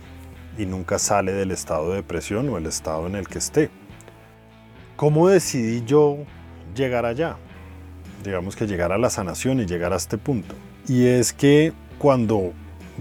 y 0.58 0.66
nunca 0.66 0.98
sale 0.98 1.32
del 1.32 1.50
estado 1.50 1.90
de 1.90 1.96
depresión 1.96 2.48
o 2.48 2.58
el 2.58 2.66
estado 2.66 3.06
en 3.06 3.14
el 3.14 3.28
que 3.28 3.38
esté. 3.38 3.70
¿Cómo 4.96 5.28
decidí 5.28 5.84
yo 5.84 6.18
llegar 6.74 7.06
allá? 7.06 7.36
Digamos 8.24 8.56
que 8.56 8.66
llegar 8.66 8.92
a 8.92 8.98
la 8.98 9.10
sanación 9.10 9.60
y 9.60 9.66
llegar 9.66 9.92
a 9.92 9.96
este 9.96 10.18
punto. 10.18 10.54
Y 10.88 11.06
es 11.06 11.32
que 11.32 11.72
cuando 11.98 12.52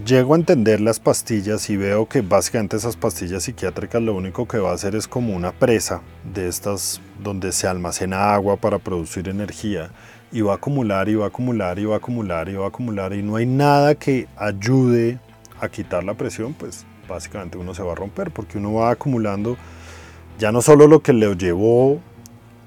llego 0.06 0.34
a 0.34 0.38
entender 0.38 0.80
las 0.80 0.98
pastillas 0.98 1.68
y 1.68 1.76
veo 1.76 2.06
que 2.06 2.22
básicamente 2.22 2.76
esas 2.76 2.96
pastillas 2.96 3.44
psiquiátricas 3.44 4.02
lo 4.02 4.14
único 4.14 4.48
que 4.48 4.58
va 4.58 4.70
a 4.70 4.74
hacer 4.74 4.94
es 4.94 5.06
como 5.06 5.36
una 5.36 5.52
presa 5.52 6.00
de 6.34 6.48
estas 6.48 7.00
donde 7.22 7.52
se 7.52 7.68
almacena 7.68 8.34
agua 8.34 8.56
para 8.56 8.78
producir 8.78 9.28
energía 9.28 9.90
y 10.32 10.40
va 10.40 10.52
a 10.52 10.56
acumular 10.56 11.08
y 11.08 11.14
va 11.14 11.26
a 11.26 11.28
acumular 11.28 11.78
y 11.78 11.84
va 11.84 11.94
a 11.94 11.98
acumular 11.98 12.48
y 12.48 12.54
va 12.54 12.64
a 12.64 12.68
acumular 12.68 13.12
y 13.12 13.22
no 13.22 13.36
hay 13.36 13.46
nada 13.46 13.94
que 13.94 14.28
ayude 14.36 15.18
a 15.60 15.68
quitar 15.68 16.02
la 16.04 16.14
presión, 16.14 16.54
pues 16.54 16.86
básicamente 17.06 17.58
uno 17.58 17.74
se 17.74 17.82
va 17.82 17.92
a 17.92 17.94
romper 17.94 18.30
porque 18.30 18.58
uno 18.58 18.72
va 18.72 18.90
acumulando 18.90 19.56
ya 20.38 20.50
no 20.50 20.62
solo 20.62 20.86
lo 20.86 21.00
que 21.00 21.12
le 21.12 21.34
llevó 21.36 22.00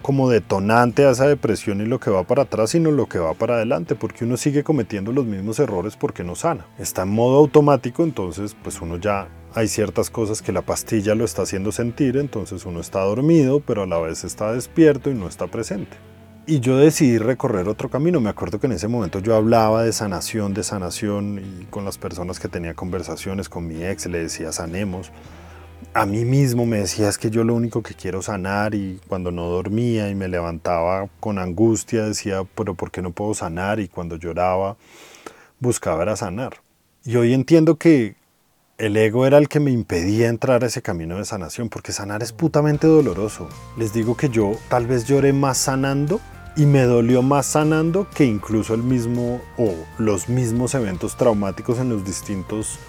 como 0.05 0.29
detonante 0.29 1.03
a 1.03 1.09
esa 1.09 1.27
depresión 1.27 1.81
y 1.81 1.87
lo 1.87 1.99
que 1.99 2.11
va 2.11 2.25
para 2.25 2.43
atrás, 2.43 2.69
sino 2.69 2.91
lo 2.91 3.07
que 3.07 3.17
va 3.17 3.33
para 3.33 3.55
adelante, 3.55 3.95
porque 3.95 4.23
uno 4.23 4.37
sigue 4.37 4.63
cometiendo 4.63 5.11
los 5.11 5.25
mismos 5.25 5.57
errores 5.57 5.95
porque 5.95 6.23
no 6.23 6.35
sana. 6.35 6.67
Está 6.77 7.01
en 7.01 7.09
modo 7.09 7.39
automático, 7.39 8.03
entonces 8.03 8.55
pues 8.61 8.79
uno 8.81 8.97
ya 8.97 9.29
hay 9.55 9.67
ciertas 9.67 10.11
cosas 10.11 10.43
que 10.43 10.51
la 10.51 10.61
pastilla 10.61 11.15
lo 11.15 11.25
está 11.25 11.41
haciendo 11.41 11.71
sentir, 11.71 12.17
entonces 12.17 12.67
uno 12.67 12.81
está 12.81 12.99
dormido, 12.99 13.61
pero 13.61 13.81
a 13.81 13.87
la 13.87 13.97
vez 13.97 14.23
está 14.23 14.53
despierto 14.53 15.09
y 15.09 15.15
no 15.15 15.27
está 15.27 15.47
presente. 15.47 15.97
Y 16.45 16.59
yo 16.59 16.77
decidí 16.77 17.17
recorrer 17.17 17.67
otro 17.67 17.89
camino. 17.89 18.21
Me 18.21 18.29
acuerdo 18.29 18.59
que 18.59 18.67
en 18.67 18.73
ese 18.73 18.87
momento 18.87 19.17
yo 19.17 19.35
hablaba 19.35 19.81
de 19.81 19.91
sanación, 19.91 20.53
de 20.53 20.61
sanación, 20.61 21.39
y 21.39 21.65
con 21.71 21.83
las 21.83 21.97
personas 21.97 22.39
que 22.39 22.47
tenía 22.47 22.75
conversaciones, 22.75 23.49
con 23.49 23.65
mi 23.65 23.83
ex, 23.83 24.05
le 24.05 24.19
decía 24.19 24.51
sanemos 24.51 25.11
a 25.93 26.05
mí 26.05 26.25
mismo 26.25 26.65
me 26.65 26.79
decía 26.79 27.07
es 27.07 27.17
que 27.17 27.29
yo 27.29 27.43
lo 27.43 27.55
único 27.55 27.81
que 27.81 27.93
quiero 27.93 28.21
sanar 28.21 28.75
y 28.75 28.99
cuando 29.07 29.31
no 29.31 29.45
dormía 29.45 30.09
y 30.09 30.15
me 30.15 30.27
levantaba 30.27 31.07
con 31.19 31.39
angustia 31.39 32.05
decía, 32.05 32.43
pero 32.55 32.73
¿por 32.73 32.91
qué 32.91 33.01
no 33.01 33.11
puedo 33.11 33.33
sanar? 33.33 33.79
Y 33.79 33.87
cuando 33.87 34.17
lloraba 34.17 34.77
buscaba 35.59 36.03
era 36.03 36.15
sanar. 36.15 36.57
Y 37.05 37.15
hoy 37.15 37.33
entiendo 37.33 37.75
que 37.77 38.15
el 38.77 38.97
ego 38.97 39.25
era 39.25 39.37
el 39.37 39.47
que 39.47 39.61
me 39.61 39.71
impedía 39.71 40.27
entrar 40.27 40.63
a 40.63 40.67
ese 40.67 40.81
camino 40.81 41.17
de 41.17 41.25
sanación, 41.25 41.69
porque 41.69 41.93
sanar 41.93 42.21
es 42.23 42.33
putamente 42.33 42.87
doloroso. 42.87 43.47
Les 43.77 43.93
digo 43.93 44.17
que 44.17 44.27
yo 44.29 44.57
tal 44.69 44.87
vez 44.87 45.05
lloré 45.05 45.31
más 45.31 45.57
sanando 45.57 46.19
y 46.57 46.65
me 46.65 46.83
dolió 46.83 47.21
más 47.21 47.45
sanando 47.45 48.07
que 48.13 48.25
incluso 48.25 48.73
el 48.73 48.83
mismo 48.83 49.41
o 49.57 49.73
los 49.97 50.27
mismos 50.27 50.73
eventos 50.73 51.15
traumáticos 51.15 51.79
en 51.79 51.89
los 51.89 52.03
distintos 52.03 52.79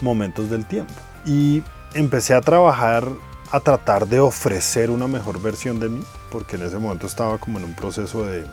momentos 0.00 0.48
del 0.48 0.66
tiempo. 0.66 0.94
Y 1.26 1.62
empecé 1.96 2.34
a 2.34 2.40
trabajar, 2.40 3.08
a 3.50 3.60
tratar 3.60 4.06
de 4.06 4.20
ofrecer 4.20 4.90
una 4.90 5.06
mejor 5.06 5.40
versión 5.40 5.80
de 5.80 5.88
mí, 5.88 6.02
porque 6.30 6.56
en 6.56 6.62
ese 6.62 6.78
momento 6.78 7.06
estaba 7.06 7.38
como 7.38 7.58
en 7.58 7.64
un 7.64 7.74
proceso 7.74 8.24
de, 8.24 8.44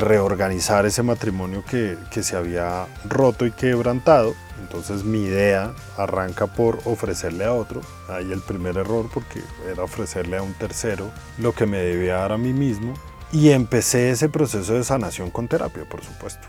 reorganizar 0.00 0.86
ese 0.86 1.02
matrimonio 1.02 1.64
que, 1.68 1.98
que 2.12 2.22
se 2.22 2.36
había 2.36 2.86
roto 3.08 3.46
y 3.46 3.50
quebrantado. 3.50 4.34
Entonces 4.62 5.02
mi 5.02 5.24
idea 5.24 5.72
arranca 5.96 6.46
por 6.46 6.78
ofrecerle 6.84 7.44
a 7.44 7.54
otro. 7.54 7.80
Ahí 8.08 8.30
el 8.30 8.40
primer 8.40 8.76
error 8.76 9.08
porque 9.12 9.42
era 9.68 9.82
ofrecerle 9.82 10.36
a 10.36 10.42
un 10.42 10.52
tercero 10.52 11.10
lo 11.38 11.52
que 11.52 11.66
me 11.66 11.78
debía 11.78 12.16
dar 12.16 12.32
a 12.32 12.38
mí 12.38 12.52
mismo. 12.52 12.94
Y 13.32 13.50
empecé 13.50 14.10
ese 14.10 14.28
proceso 14.28 14.74
de 14.74 14.84
sanación 14.84 15.30
con 15.30 15.48
terapia, 15.48 15.84
por 15.88 16.04
supuesto. 16.04 16.46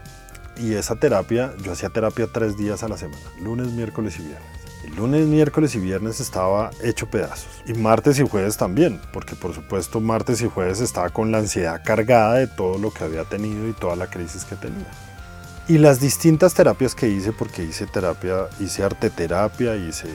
Y 0.58 0.74
esa 0.74 0.96
terapia, 0.96 1.54
yo 1.64 1.72
hacía 1.72 1.90
terapia 1.90 2.28
tres 2.32 2.58
días 2.58 2.84
a 2.84 2.88
la 2.88 2.98
semana, 2.98 3.24
lunes, 3.40 3.68
miércoles 3.70 4.20
y 4.20 4.24
viernes. 4.24 4.62
Lunes, 4.96 5.26
miércoles 5.26 5.74
y 5.76 5.80
viernes 5.80 6.20
estaba 6.20 6.72
hecho 6.84 7.10
pedazos. 7.10 7.64
Y 7.66 7.74
martes 7.74 8.20
y 8.20 8.28
jueves 8.28 8.58
también, 8.58 9.00
porque 9.14 9.36
por 9.36 9.54
supuesto 9.54 10.02
martes 10.02 10.42
y 10.42 10.50
jueves 10.50 10.82
estaba 10.82 11.10
con 11.10 11.32
la 11.32 11.38
ansiedad 11.38 11.82
cargada 11.84 12.34
de 12.36 12.48
todo 12.48 12.78
lo 12.78 12.92
que 12.92 13.06
había 13.06 13.24
tenido 13.24 13.70
y 13.70 13.74
toda 13.74 13.96
la 13.96 14.08
crisis 14.08 14.44
que 14.44 14.56
tenía. 14.56 14.92
Y 15.70 15.78
las 15.78 16.02
distintas 16.02 16.54
terapias 16.54 16.94
que 16.94 17.08
hice, 17.08 17.32
porque 17.32 17.64
hice 17.64 17.86
terapia, 17.86 18.50
hice 18.60 18.84
arte 18.84 19.10
terapia, 19.10 19.76
hice 19.76 20.10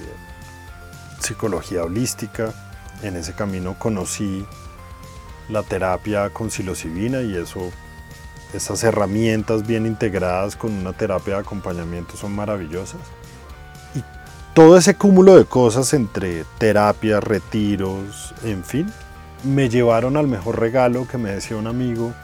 psicología 1.20 1.82
holística. 1.82 2.52
En 3.02 3.16
ese 3.16 3.32
camino 3.32 3.76
conocí 3.78 4.44
la 5.48 5.62
terapia 5.62 6.28
con 6.30 6.50
psilocibina 6.50 7.22
y 7.22 7.34
eso, 7.34 7.70
esas 8.52 8.84
herramientas 8.84 9.66
bien 9.66 9.86
integradas 9.86 10.54
con 10.54 10.72
una 10.72 10.92
terapia 10.92 11.34
de 11.34 11.40
acompañamiento 11.40 12.16
son 12.18 12.34
maravillosas 12.34 13.00
todo 14.56 14.78
ese 14.78 14.94
cúmulo 14.94 15.36
de 15.36 15.44
cosas 15.44 15.92
entre 15.92 16.46
terapias, 16.56 17.22
retiros, 17.22 18.34
en 18.42 18.64
fin, 18.64 18.90
me 19.44 19.68
llevaron 19.68 20.16
al 20.16 20.28
mejor 20.28 20.58
regalo 20.58 21.06
que 21.06 21.18
me 21.18 21.30
decía 21.30 21.58
un 21.58 21.66
amigo, 21.66 22.14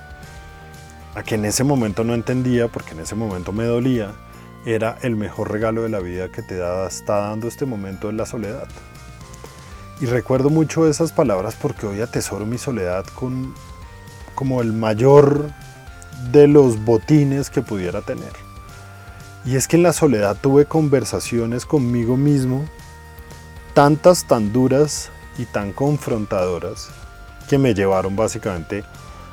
a 1.15 1.23
que 1.23 1.35
en 1.35 1.45
ese 1.45 1.63
momento 1.63 2.05
no 2.05 2.15
entendía, 2.15 2.69
porque 2.69 2.93
en 2.93 3.01
ese 3.01 3.15
momento 3.15 3.53
me 3.53 3.65
dolía, 3.65 4.13
era 4.65 4.97
el 5.03 5.15
mejor 5.15 5.53
regalo 5.53 5.83
de 5.83 5.91
la 5.91 5.99
vida 5.99 6.33
que 6.33 6.41
te 6.41 6.59
está 6.87 7.19
dando 7.19 7.49
este 7.49 7.67
momento 7.67 8.07
de 8.07 8.15
la 8.15 8.25
soledad. 8.25 8.67
Y 10.01 10.07
recuerdo 10.07 10.49
mucho 10.49 10.89
esas 10.89 11.13
palabras 11.13 11.55
porque 11.61 11.87
hoy 11.87 12.01
atesoro 12.01 12.47
mi 12.47 12.57
soledad 12.57 13.05
con 13.15 13.53
como 14.35 14.63
el 14.63 14.73
mayor 14.73 15.51
de 16.31 16.49
los 16.49 16.83
botines 16.83 17.51
que 17.51 17.61
pudiera 17.61 18.01
tener. 18.01 18.52
Y 19.45 19.57
es 19.57 19.67
que 19.67 19.77
en 19.77 19.83
la 19.83 19.93
soledad 19.93 20.37
tuve 20.41 20.67
conversaciones 20.67 21.67
conmigo 21.67 22.17
mismo, 22.17 22.65
tantas, 23.75 24.25
tan 24.27 24.53
duras 24.53 25.11
y 25.37 25.47
tan 25.47 25.73
confrontadoras, 25.73 26.91
que 27.49 27.59
me 27.59 27.75
llevaron 27.75 28.15
básicamente 28.15 28.85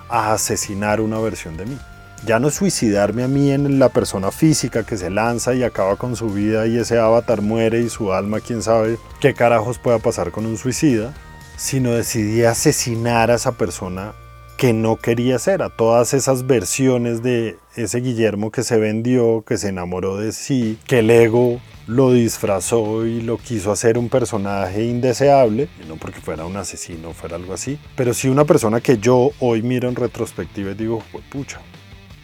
a 0.10 0.34
asesinar 0.34 1.00
una 1.00 1.20
versión 1.20 1.58
de 1.58 1.68
mí. 1.68 1.78
Ya 2.26 2.40
no 2.40 2.50
suicidarme 2.50 3.24
a 3.24 3.28
mí 3.28 3.52
en 3.52 3.80
la 3.80 3.90
persona 3.90 4.32
física 4.32 4.84
que 4.84 4.98
se 4.98 5.10
lanza 5.10 5.54
y 5.54 5.64
acaba 5.64 5.96
con 5.96 6.16
su 6.16 6.30
vida 6.30 6.68
y 6.68 6.78
ese 6.78 6.98
avatar 7.00 7.42
muere 7.42 7.82
y 7.82 7.90
su 7.90 8.12
alma, 8.12 8.40
quién 8.40 8.62
sabe 8.62 8.98
qué 9.22 9.34
carajos 9.34 9.78
pueda 9.78 10.00
pasar 10.00 10.32
con 10.32 10.46
un 10.46 10.58
suicida, 10.58 11.14
sino 11.56 11.92
decidí 11.92 12.44
asesinar 12.44 13.32
a 13.32 13.36
esa 13.36 13.54
persona 13.54 14.14
que 14.60 14.74
no 14.74 14.98
quería 14.98 15.40
ser, 15.40 15.62
a 15.64 15.70
todas 15.70 16.14
esas 16.14 16.46
versiones 16.46 17.24
de 17.24 17.58
ese 17.78 18.02
Guillermo 18.02 18.52
que 18.52 18.64
se 18.64 18.78
vendió, 18.78 19.42
que 19.48 19.58
se 19.58 19.70
enamoró 19.70 20.18
de 20.18 20.34
sí, 20.34 20.78
que 20.86 21.00
el 21.00 21.10
ego 21.10 21.62
lo 21.88 22.12
disfrazó 22.12 23.06
y 23.06 23.22
lo 23.22 23.38
quiso 23.38 23.72
hacer 23.72 23.98
un 23.98 24.10
personaje 24.10 24.84
indeseable, 24.84 25.70
no 25.88 25.96
porque 25.96 26.20
fuera 26.20 26.44
un 26.44 26.58
asesino, 26.58 27.14
fuera 27.14 27.38
algo 27.38 27.54
así, 27.54 27.80
pero 27.96 28.14
sí 28.14 28.28
una 28.28 28.44
persona 28.44 28.82
que 28.82 28.98
yo 28.98 29.32
hoy 29.40 29.62
miro 29.62 29.88
en 29.88 29.96
retrospectiva 29.96 30.72
y 30.72 30.76
digo, 30.76 31.02
pucha, 31.32 31.62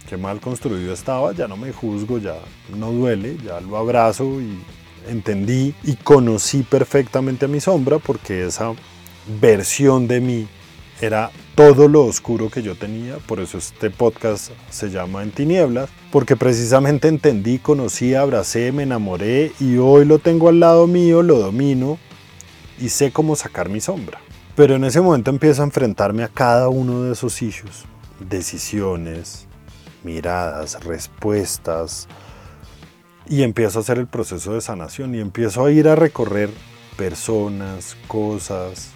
qué 0.06 0.18
mal 0.18 0.38
construido 0.38 0.92
estaba, 0.92 1.32
ya 1.32 1.48
no 1.48 1.56
me 1.56 1.72
juzgo, 1.72 2.18
ya 2.18 2.34
no 2.76 2.92
duele, 2.92 3.38
ya 3.42 3.62
lo 3.62 3.78
abrazo 3.78 4.42
y 4.42 4.58
entendí 5.08 5.74
y 5.84 5.96
conocí 5.96 6.64
perfectamente 6.64 7.46
a 7.46 7.48
mi 7.48 7.60
sombra 7.60 7.98
porque 7.98 8.44
esa 8.44 8.74
versión 9.40 10.06
de 10.06 10.20
mí 10.20 10.48
era 11.00 11.30
todo 11.56 11.88
lo 11.88 12.04
oscuro 12.04 12.50
que 12.50 12.62
yo 12.62 12.76
tenía, 12.76 13.16
por 13.16 13.40
eso 13.40 13.56
este 13.56 13.88
podcast 13.88 14.50
se 14.68 14.90
llama 14.90 15.22
En 15.22 15.30
Tinieblas, 15.30 15.88
porque 16.12 16.36
precisamente 16.36 17.08
entendí, 17.08 17.58
conocí, 17.58 18.14
abracé, 18.14 18.72
me 18.72 18.82
enamoré 18.82 19.52
y 19.58 19.78
hoy 19.78 20.04
lo 20.04 20.18
tengo 20.18 20.50
al 20.50 20.60
lado 20.60 20.86
mío, 20.86 21.22
lo 21.22 21.38
domino 21.38 21.98
y 22.78 22.90
sé 22.90 23.10
cómo 23.10 23.36
sacar 23.36 23.70
mi 23.70 23.80
sombra. 23.80 24.20
Pero 24.54 24.74
en 24.74 24.84
ese 24.84 25.00
momento 25.00 25.30
empiezo 25.30 25.62
a 25.62 25.64
enfrentarme 25.64 26.24
a 26.24 26.28
cada 26.28 26.68
uno 26.68 27.04
de 27.04 27.14
esos 27.14 27.40
issues, 27.40 27.86
decisiones, 28.20 29.46
miradas, 30.04 30.84
respuestas, 30.84 32.06
y 33.30 33.44
empiezo 33.44 33.78
a 33.78 33.82
hacer 33.82 33.96
el 33.96 34.06
proceso 34.06 34.52
de 34.52 34.60
sanación 34.60 35.14
y 35.14 35.20
empiezo 35.20 35.64
a 35.64 35.72
ir 35.72 35.88
a 35.88 35.94
recorrer 35.94 36.50
personas, 36.98 37.96
cosas, 38.08 38.90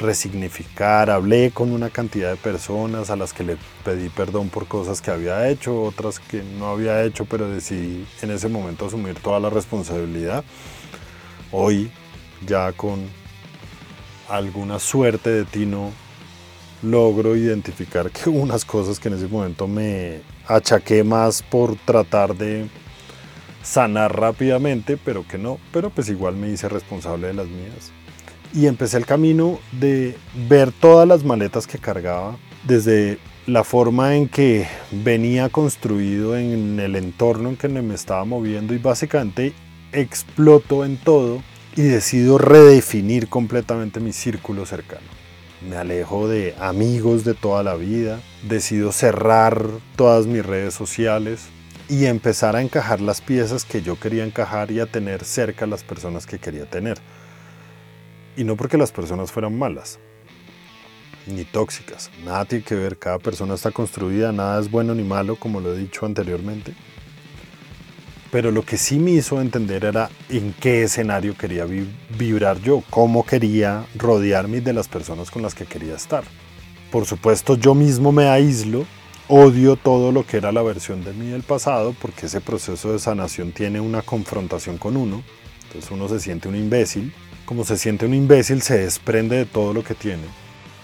resignificar, 0.00 1.10
hablé 1.10 1.50
con 1.50 1.72
una 1.72 1.90
cantidad 1.90 2.30
de 2.30 2.36
personas 2.36 3.10
a 3.10 3.16
las 3.16 3.32
que 3.32 3.44
le 3.44 3.56
pedí 3.84 4.08
perdón 4.08 4.48
por 4.48 4.66
cosas 4.66 5.00
que 5.00 5.10
había 5.10 5.48
hecho, 5.48 5.82
otras 5.82 6.18
que 6.18 6.42
no 6.42 6.68
había 6.68 7.02
hecho, 7.04 7.26
pero 7.26 7.48
decidí 7.48 8.06
en 8.22 8.30
ese 8.30 8.48
momento 8.48 8.86
asumir 8.86 9.14
toda 9.16 9.38
la 9.38 9.50
responsabilidad. 9.50 10.42
Hoy, 11.52 11.90
ya 12.46 12.72
con 12.72 13.00
alguna 14.28 14.78
suerte 14.78 15.30
de 15.30 15.44
tino, 15.44 15.92
logro 16.82 17.36
identificar 17.36 18.10
que 18.10 18.30
unas 18.30 18.64
cosas 18.64 18.98
que 18.98 19.08
en 19.08 19.14
ese 19.14 19.28
momento 19.28 19.68
me 19.68 20.22
achaqué 20.46 21.04
más 21.04 21.42
por 21.42 21.76
tratar 21.76 22.34
de 22.34 22.68
sanar 23.62 24.18
rápidamente, 24.18 24.96
pero 24.96 25.26
que 25.28 25.36
no, 25.36 25.58
pero 25.72 25.90
pues 25.90 26.08
igual 26.08 26.36
me 26.36 26.48
hice 26.48 26.68
responsable 26.68 27.26
de 27.26 27.34
las 27.34 27.46
mías 27.46 27.92
y 28.52 28.66
empecé 28.66 28.96
el 28.96 29.06
camino 29.06 29.60
de 29.72 30.16
ver 30.48 30.72
todas 30.72 31.06
las 31.06 31.24
maletas 31.24 31.66
que 31.66 31.78
cargaba, 31.78 32.36
desde 32.64 33.18
la 33.46 33.64
forma 33.64 34.16
en 34.16 34.28
que 34.28 34.66
venía 34.90 35.48
construido 35.48 36.36
en 36.36 36.78
el 36.78 36.96
entorno 36.96 37.48
en 37.48 37.56
que 37.56 37.68
me 37.68 37.94
estaba 37.94 38.24
moviendo 38.24 38.74
y 38.74 38.78
básicamente 38.78 39.52
exploto 39.92 40.84
en 40.84 40.96
todo 40.96 41.42
y 41.76 41.82
decido 41.82 42.38
redefinir 42.38 43.28
completamente 43.28 44.00
mi 44.00 44.12
círculo 44.12 44.66
cercano. 44.66 45.06
Me 45.68 45.76
alejo 45.76 46.28
de 46.28 46.54
amigos 46.58 47.24
de 47.24 47.34
toda 47.34 47.62
la 47.62 47.74
vida, 47.74 48.20
decido 48.48 48.92
cerrar 48.92 49.66
todas 49.96 50.26
mis 50.26 50.44
redes 50.44 50.74
sociales 50.74 51.48
y 51.88 52.06
empezar 52.06 52.56
a 52.56 52.62
encajar 52.62 53.00
las 53.00 53.20
piezas 53.20 53.64
que 53.64 53.82
yo 53.82 53.98
quería 53.98 54.24
encajar 54.24 54.70
y 54.70 54.80
a 54.80 54.86
tener 54.86 55.24
cerca 55.24 55.66
las 55.66 55.82
personas 55.82 56.26
que 56.26 56.38
quería 56.38 56.64
tener. 56.66 56.98
Y 58.36 58.44
no 58.44 58.56
porque 58.56 58.78
las 58.78 58.92
personas 58.92 59.32
fueran 59.32 59.58
malas, 59.58 59.98
ni 61.26 61.44
tóxicas. 61.44 62.10
Nada 62.24 62.44
tiene 62.44 62.64
que 62.64 62.74
ver, 62.74 62.98
cada 62.98 63.18
persona 63.18 63.54
está 63.54 63.70
construida, 63.70 64.32
nada 64.32 64.60
es 64.60 64.70
bueno 64.70 64.94
ni 64.94 65.02
malo, 65.02 65.36
como 65.36 65.60
lo 65.60 65.74
he 65.74 65.78
dicho 65.78 66.06
anteriormente. 66.06 66.74
Pero 68.30 68.52
lo 68.52 68.62
que 68.62 68.76
sí 68.76 68.98
me 68.98 69.10
hizo 69.12 69.40
entender 69.40 69.84
era 69.84 70.08
en 70.28 70.54
qué 70.60 70.84
escenario 70.84 71.36
quería 71.36 71.64
vibrar 71.64 72.60
yo, 72.60 72.84
cómo 72.88 73.26
quería 73.26 73.84
rodearme 73.96 74.60
de 74.60 74.72
las 74.72 74.86
personas 74.86 75.30
con 75.30 75.42
las 75.42 75.54
que 75.54 75.66
quería 75.66 75.96
estar. 75.96 76.22
Por 76.92 77.06
supuesto, 77.06 77.56
yo 77.56 77.74
mismo 77.74 78.12
me 78.12 78.28
aíslo, 78.28 78.86
odio 79.26 79.74
todo 79.76 80.12
lo 80.12 80.24
que 80.24 80.36
era 80.36 80.52
la 80.52 80.62
versión 80.62 81.04
de 81.04 81.12
mí 81.12 81.30
del 81.30 81.42
pasado, 81.42 81.94
porque 82.00 82.26
ese 82.26 82.40
proceso 82.40 82.92
de 82.92 83.00
sanación 83.00 83.50
tiene 83.50 83.80
una 83.80 84.02
confrontación 84.02 84.78
con 84.78 84.96
uno. 84.96 85.22
Entonces 85.66 85.90
uno 85.90 86.08
se 86.08 86.20
siente 86.20 86.48
un 86.48 86.56
imbécil, 86.56 87.12
como 87.50 87.64
se 87.64 87.76
siente 87.76 88.06
un 88.06 88.14
imbécil, 88.14 88.62
se 88.62 88.78
desprende 88.78 89.38
de 89.38 89.44
todo 89.44 89.74
lo 89.74 89.82
que 89.82 89.96
tiene. 89.96 90.22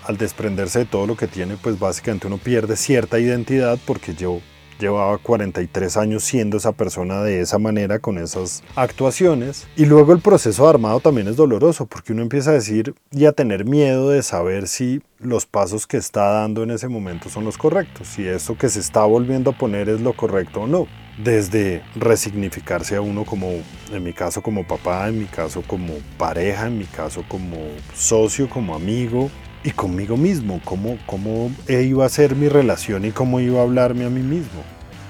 Al 0.03 0.17
desprenderse 0.17 0.81
de 0.81 0.85
todo 0.85 1.07
lo 1.07 1.17
que 1.17 1.29
tiene, 1.29 1.57
pues 1.57 1.79
básicamente 1.79 2.27
uno 2.27 2.39
pierde 2.39 2.75
cierta 2.75 3.21
identidad 3.21 3.79
porque 3.87 4.15
yo 4.15 4.41
llevaba 4.81 5.17
43 5.19 5.97
años 5.97 6.25
siendo 6.25 6.57
esa 6.57 6.73
persona 6.73 7.23
de 7.23 7.41
esa 7.41 7.61
manera, 7.61 8.01
con 8.01 8.19
esas 8.19 8.65
actuaciones. 8.75 9.69
Y 9.77 9.87
luego 9.87 10.13
el 10.13 10.19
proceso 10.19 10.69
armado 10.69 10.99
también 10.99 11.29
es 11.29 11.37
doloroso 11.37 11.87
porque 11.87 12.13
uno 12.13 12.23
empieza 12.23 12.51
a 12.51 12.55
decir 12.55 12.97
y 13.13 13.27
a 13.27 13.33
tener 13.33 13.65
miedo 13.65 14.11
de 14.11 14.25
saber 14.25 14.67
si 14.67 15.03
los 15.21 15.47
pasos 15.47 15.87
que 15.87 15.99
está 15.99 16.41
dando 16.41 16.65
en 16.65 16.73
ese 16.73 16.89
momento 16.89 17.29
son 17.29 17.45
los 17.45 17.57
correctos, 17.59 18.09
si 18.09 18.27
eso 18.27 18.59
que 18.59 18.69
se 18.69 18.81
está 18.81 19.05
volviendo 19.05 19.51
a 19.51 19.57
poner 19.57 19.89
es 19.89 20.01
lo 20.01 20.17
correcto 20.17 20.63
o 20.63 20.67
no 20.67 20.89
desde 21.19 21.83
resignificarse 21.95 22.97
a 22.97 23.01
uno 23.01 23.25
como, 23.25 23.49
en 23.93 24.03
mi 24.03 24.13
caso 24.13 24.43
como 24.43 24.67
papá, 24.67 25.09
en 25.09 25.19
mi 25.19 25.25
caso 25.25 25.63
como 25.67 25.95
pareja, 26.19 26.67
en 26.67 26.79
mi 26.79 26.85
caso 26.85 27.25
como 27.29 27.57
socio, 27.95 28.49
como 28.49 28.75
amigo 28.75 29.31
y 29.65 29.71
conmigo 29.71 30.17
mismo, 30.17 30.61
cómo, 30.65 30.99
cómo 31.07 31.51
iba 31.69 32.05
a 32.05 32.09
ser 32.09 32.37
mi 32.37 32.49
relación 32.49 33.05
y 33.05 33.11
cómo 33.11 33.41
iba 33.41 33.61
a 33.61 33.63
hablarme 33.63 34.05
a 34.05 34.11
mí 34.11 34.21
mismo. 34.21 34.63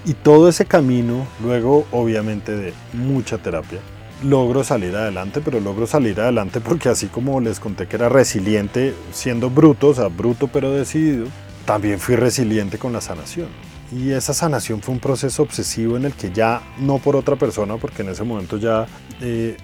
Y 0.05 0.14
todo 0.14 0.49
ese 0.49 0.64
camino, 0.64 1.27
luego 1.42 1.87
obviamente 1.90 2.57
de 2.57 2.73
mucha 2.92 3.38
terapia, 3.38 3.81
logro 4.23 4.64
salir 4.64 4.95
adelante, 4.97 5.40
pero 5.45 5.61
logro 5.61 5.87
salir 5.87 6.21
adelante 6.21 6.61
porque 6.61 6.88
así 6.88 7.09
como 7.09 7.40
les 7.40 7.61
conté 7.61 7.87
que 7.87 7.97
era 7.97 8.09
resiliente 8.09 8.95
siendo 9.12 9.51
bruto, 9.51 9.88
o 9.88 9.95
sea, 9.95 10.07
bruto 10.07 10.49
pero 10.49 10.71
decidido, 10.71 11.27
también 11.64 11.99
fui 11.99 12.14
resiliente 12.14 12.79
con 12.79 12.92
la 12.92 13.01
sanación. 13.01 13.49
Y 13.92 14.11
esa 14.11 14.35
sanación 14.35 14.83
fue 14.83 14.94
un 14.94 15.01
proceso 15.01 15.42
obsesivo 15.42 15.96
en 15.96 16.07
el 16.07 16.12
que 16.12 16.33
ya 16.33 16.62
no 16.79 16.99
por 16.99 17.14
otra 17.14 17.37
persona, 17.37 17.77
porque 17.77 18.03
en 18.03 18.09
ese 18.09 18.25
momento 18.25 18.57
ya 18.57 18.87
eh, 19.20 19.57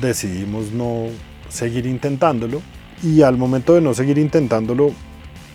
decidimos 0.00 0.72
no 0.72 1.06
seguir 1.48 1.86
intentándolo. 1.86 2.62
Y 3.02 3.22
al 3.22 3.36
momento 3.36 3.74
de 3.74 3.80
no 3.80 3.94
seguir 3.94 4.18
intentándolo, 4.18 4.92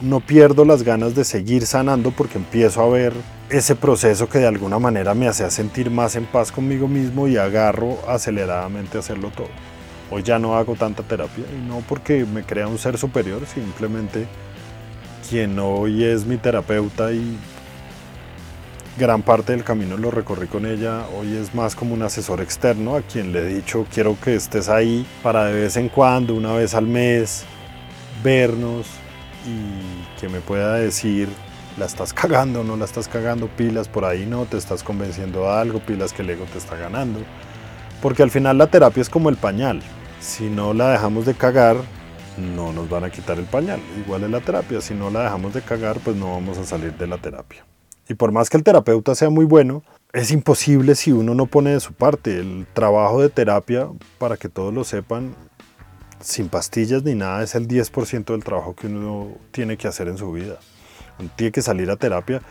no 0.02 0.20
pierdo 0.20 0.64
las 0.66 0.84
ganas 0.84 1.16
de 1.16 1.24
seguir 1.24 1.66
sanando 1.66 2.12
porque 2.12 2.38
empiezo 2.38 2.82
a 2.82 2.90
ver 2.90 3.14
ese 3.50 3.76
proceso 3.76 4.30
que 4.30 4.40
de 4.40 4.48
alguna 4.48 4.80
manera 4.80 5.14
me 5.14 5.28
hacía 5.28 5.50
sentir 5.50 5.90
más 5.90 6.16
en 6.16 6.26
paz 6.26 6.52
conmigo 6.52 6.88
mismo 6.88 7.28
y 7.28 7.38
agarro 7.38 7.98
aceleradamente 8.08 8.98
a 8.98 9.00
hacerlo 9.02 9.32
todo. 9.36 9.50
Hoy 10.12 10.24
ya 10.24 10.40
no 10.40 10.56
hago 10.56 10.76
tanta 10.76 11.04
terapia 11.04 11.46
y 11.52 11.68
no 11.68 11.80
porque 11.88 12.26
me 12.26 12.44
crea 12.44 12.68
un 12.68 12.78
ser 12.78 12.98
superior, 12.98 13.46
simplemente 13.46 14.28
quien 15.30 15.58
hoy 15.58 16.04
es 16.04 16.26
mi 16.26 16.38
terapeuta 16.38 17.12
y 17.12 17.38
gran 18.98 19.24
parte 19.24 19.54
del 19.54 19.64
camino 19.64 19.98
lo 19.98 20.12
recorrí 20.12 20.48
con 20.48 20.66
ella. 20.66 21.06
Hoy 21.18 21.36
es 21.36 21.56
más 21.56 21.76
como 21.76 21.94
un 21.94 22.04
asesor 22.04 22.42
externo 22.42 22.96
a 22.96 23.02
quien 23.02 23.32
le 23.32 23.40
he 23.40 23.46
dicho 23.56 23.86
quiero 23.94 24.18
que 24.20 24.36
estés 24.36 24.70
ahí 24.70 25.06
para 25.22 25.46
de 25.46 25.62
vez 25.62 25.78
en 25.78 25.90
cuando, 25.90 26.36
una 26.36 26.54
vez 26.54 26.74
al 26.76 26.86
mes, 26.86 27.46
vernos 28.24 28.88
y 29.46 30.20
que 30.20 30.30
me 30.30 30.40
pueda 30.40 30.76
decir 30.76 31.28
la 31.78 31.86
estás 31.86 32.14
cagando, 32.14 32.64
no 32.64 32.78
la 32.78 32.86
estás 32.86 33.08
cagando, 33.08 33.48
pilas 33.48 33.88
por 33.88 34.06
ahí 34.06 34.28
no, 34.28 34.46
te 34.46 34.58
estás 34.58 34.84
convenciendo 34.84 35.42
de 35.42 35.50
algo, 35.50 35.80
pilas 35.80 36.14
que 36.14 36.22
el 36.22 36.30
ego 36.30 36.46
te 36.52 36.60
está 36.60 36.76
ganando. 36.78 37.20
Porque 38.02 38.22
al 38.22 38.30
final 38.30 38.58
la 38.58 38.68
terapia 38.68 39.02
es 39.02 39.10
como 39.10 39.30
el 39.30 39.38
pañal. 39.38 39.82
Si 40.20 40.50
no 40.50 40.74
la 40.74 40.90
dejamos 40.90 41.26
de 41.26 41.34
cagar, 41.34 41.78
no 42.38 42.74
nos 42.74 42.90
van 42.90 43.06
a 43.06 43.10
quitar 43.10 43.40
el 43.40 43.46
pañal. 43.46 43.80
Igual 43.98 44.24
es 44.24 44.30
la 44.30 44.42
terapia. 44.42 44.82
Si 44.82 44.94
no 44.94 45.10
la 45.10 45.24
dejamos 45.24 45.54
de 45.54 45.62
cagar, 45.62 46.00
pues 46.00 46.16
no 46.16 46.34
vamos 46.34 46.58
a 46.58 46.66
salir 46.66 46.94
de 46.94 47.08
la 47.08 47.18
terapia. 47.18 47.66
Y 48.10 48.16
por 48.16 48.32
más 48.32 48.50
que 48.50 48.58
el 48.58 48.64
terapeuta 48.64 49.16
sea 49.16 49.30
muy 49.30 49.46
bueno, 49.46 49.84
es 50.12 50.32
imposible 50.32 50.96
si 50.96 51.12
uno 51.12 51.36
no 51.36 51.46
pone 51.46 51.72
de 51.72 51.80
su 51.80 51.94
parte. 51.94 52.40
El 52.40 52.68
trabajo 52.74 53.22
de 53.22 53.30
terapia, 53.30 53.90
para 54.18 54.38
que 54.38 54.50
todos 54.50 54.74
lo 54.74 54.84
sepan, 54.84 55.36
sin 56.20 56.50
pastillas 56.50 57.04
ni 57.04 57.16
nada, 57.16 57.44
es 57.44 57.56
el 57.56 57.68
10% 57.68 58.26
del 58.26 58.44
trabajo 58.44 58.76
que 58.76 58.88
uno 58.88 59.30
tiene 59.52 59.78
que 59.78 59.88
hacer 59.88 60.08
en 60.08 60.18
su 60.18 60.32
vida. 60.32 60.58
Tiene 61.36 61.52
que 61.52 61.62
salir 61.62 61.90
a 61.90 61.96
terapia 61.96 62.42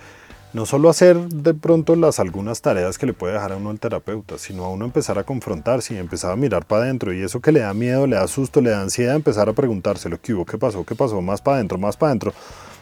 no 0.52 0.66
solo 0.66 0.90
hacer 0.90 1.16
de 1.18 1.54
pronto 1.54 1.96
las 1.96 2.20
algunas 2.20 2.60
tareas 2.60 2.98
que 2.98 3.06
le 3.06 3.14
puede 3.14 3.34
dejar 3.34 3.52
a 3.52 3.56
uno 3.56 3.70
el 3.70 3.80
terapeuta, 3.80 4.36
sino 4.36 4.64
a 4.64 4.70
uno 4.70 4.84
empezar 4.84 5.18
a 5.18 5.24
confrontarse 5.24 5.94
y 5.94 5.96
empezar 5.96 6.30
a 6.32 6.36
mirar 6.36 6.66
para 6.66 6.84
adentro. 6.84 7.12
Y 7.12 7.22
eso 7.22 7.40
que 7.40 7.52
le 7.52 7.60
da 7.60 7.72
miedo, 7.72 8.06
le 8.06 8.16
da 8.16 8.28
susto, 8.28 8.60
le 8.60 8.70
da 8.70 8.82
ansiedad, 8.82 9.16
empezar 9.16 9.48
a 9.48 9.54
preguntárselo, 9.54 10.20
¿qué 10.20 10.34
hubo? 10.34 10.44
¿Qué 10.44 10.58
pasó? 10.58 10.84
¿Qué 10.84 10.94
pasó? 10.94 11.20
Más 11.22 11.40
para 11.40 11.56
adentro, 11.56 11.78
más 11.78 11.96
para 11.96 12.10
adentro. 12.10 12.34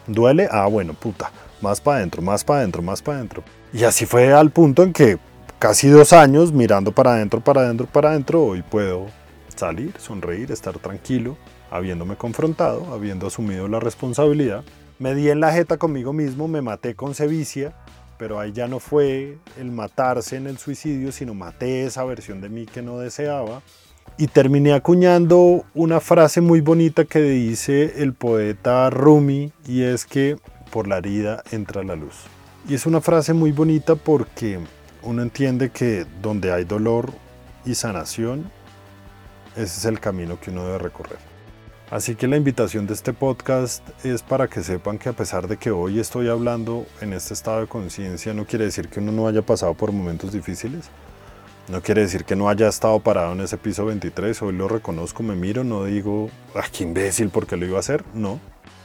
¿Duele? 0.06 0.48
Ah, 0.50 0.66
bueno, 0.66 0.94
puta. 0.94 1.30
Más 1.60 1.80
para 1.80 1.98
adentro, 1.98 2.22
más 2.22 2.44
para 2.44 2.60
adentro, 2.60 2.82
más 2.82 3.02
para 3.02 3.18
adentro. 3.18 3.42
Y 3.72 3.84
así 3.84 4.06
fue 4.06 4.32
al 4.32 4.50
punto 4.50 4.82
en 4.82 4.92
que 4.92 5.18
casi 5.58 5.88
dos 5.88 6.12
años 6.12 6.52
mirando 6.52 6.92
para 6.92 7.12
adentro, 7.12 7.40
para 7.40 7.62
adentro, 7.62 7.86
para 7.86 8.10
adentro, 8.10 8.42
hoy 8.42 8.62
puedo 8.62 9.06
salir, 9.54 9.92
sonreír, 9.98 10.50
estar 10.50 10.78
tranquilo, 10.78 11.36
habiéndome 11.70 12.16
confrontado, 12.16 12.92
habiendo 12.92 13.26
asumido 13.26 13.68
la 13.68 13.78
responsabilidad 13.78 14.64
me 15.00 15.14
di 15.14 15.30
en 15.30 15.40
la 15.40 15.50
jeta 15.50 15.78
conmigo 15.78 16.12
mismo, 16.12 16.46
me 16.46 16.60
maté 16.60 16.94
con 16.94 17.14
sevicia, 17.14 17.72
pero 18.18 18.38
ahí 18.38 18.52
ya 18.52 18.68
no 18.68 18.80
fue 18.80 19.38
el 19.58 19.70
matarse 19.72 20.36
en 20.36 20.46
el 20.46 20.58
suicidio, 20.58 21.10
sino 21.10 21.32
maté 21.32 21.86
esa 21.86 22.04
versión 22.04 22.42
de 22.42 22.50
mí 22.50 22.66
que 22.66 22.82
no 22.82 22.98
deseaba. 22.98 23.62
Y 24.18 24.26
terminé 24.26 24.74
acuñando 24.74 25.64
una 25.72 26.00
frase 26.00 26.42
muy 26.42 26.60
bonita 26.60 27.06
que 27.06 27.22
dice 27.22 28.02
el 28.02 28.12
poeta 28.12 28.90
Rumi, 28.90 29.52
y 29.66 29.84
es 29.84 30.04
que 30.04 30.36
por 30.70 30.88
la 30.88 30.98
herida 30.98 31.42
entra 31.50 31.82
la 31.82 31.96
luz. 31.96 32.14
Y 32.68 32.74
es 32.74 32.86
una 32.86 33.00
frase 33.00 33.32
muy 33.32 33.52
bonita 33.52 33.94
porque 33.94 34.58
uno 35.02 35.22
entiende 35.22 35.70
que 35.70 36.06
donde 36.22 36.52
hay 36.52 36.64
dolor 36.64 37.12
y 37.64 37.74
sanación, 37.74 38.50
ese 39.54 39.64
es 39.64 39.84
el 39.84 40.00
camino 40.00 40.38
que 40.40 40.50
uno 40.50 40.64
debe 40.64 40.78
recorrer. 40.78 41.18
Así 41.90 42.14
que 42.14 42.28
la 42.28 42.36
invitación 42.36 42.86
de 42.86 42.94
este 42.94 43.12
podcast 43.12 43.82
es 44.04 44.22
para 44.22 44.46
que 44.46 44.62
sepan 44.62 44.96
que 44.96 45.08
a 45.08 45.12
pesar 45.12 45.48
de 45.48 45.56
que 45.56 45.72
hoy 45.72 45.98
estoy 45.98 46.28
hablando 46.28 46.86
en 47.00 47.12
este 47.12 47.34
estado 47.34 47.62
de 47.62 47.66
conciencia, 47.66 48.32
no 48.32 48.46
quiere 48.46 48.66
decir 48.66 48.88
que 48.88 49.00
uno 49.00 49.10
no 49.10 49.26
haya 49.26 49.42
pasado 49.42 49.74
por 49.74 49.90
momentos 49.90 50.32
difíciles. 50.32 50.88
No 51.68 51.82
quiere 51.82 52.02
decir 52.02 52.24
que 52.24 52.36
no 52.36 52.48
haya 52.48 52.68
estado 52.68 53.00
parado 53.00 53.32
en 53.32 53.40
ese 53.40 53.56
piso 53.56 53.86
23. 53.86 54.40
Hoy 54.42 54.52
lo 54.52 54.68
reconozco, 54.68 55.22
me 55.24 55.34
miro, 55.34 55.64
no 55.64 55.84
digo, 55.84 56.30
¡ah, 56.54 56.66
qué 56.72 56.84
imbécil! 56.84 57.28
porque 57.30 57.56
lo 57.56 57.66
iba 57.66 57.76
a 57.76 57.80
hacer? 57.80 58.04
No. 58.14 58.38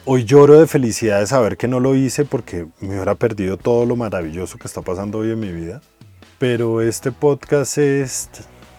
Hoy 0.06 0.24
lloro 0.24 0.60
de 0.60 0.68
felicidad 0.68 1.20
de 1.20 1.28
saber 1.28 1.58
que 1.58 1.68
no 1.68 1.80
lo 1.80 1.96
hice 1.96 2.26
porque 2.26 2.68
me 2.80 2.90
hubiera 2.90 3.16
perdido 3.16 3.58
todo 3.58 3.86
lo 3.86 3.96
maravilloso 3.96 4.58
que 4.58 4.68
está 4.68 4.82
pasando 4.82 5.20
hoy 5.20 5.32
en 5.32 5.40
mi 5.40 5.52
vida. 5.52 5.82
Pero 6.38 6.82
este 6.82 7.12
podcast 7.12 7.78
es 7.78 8.30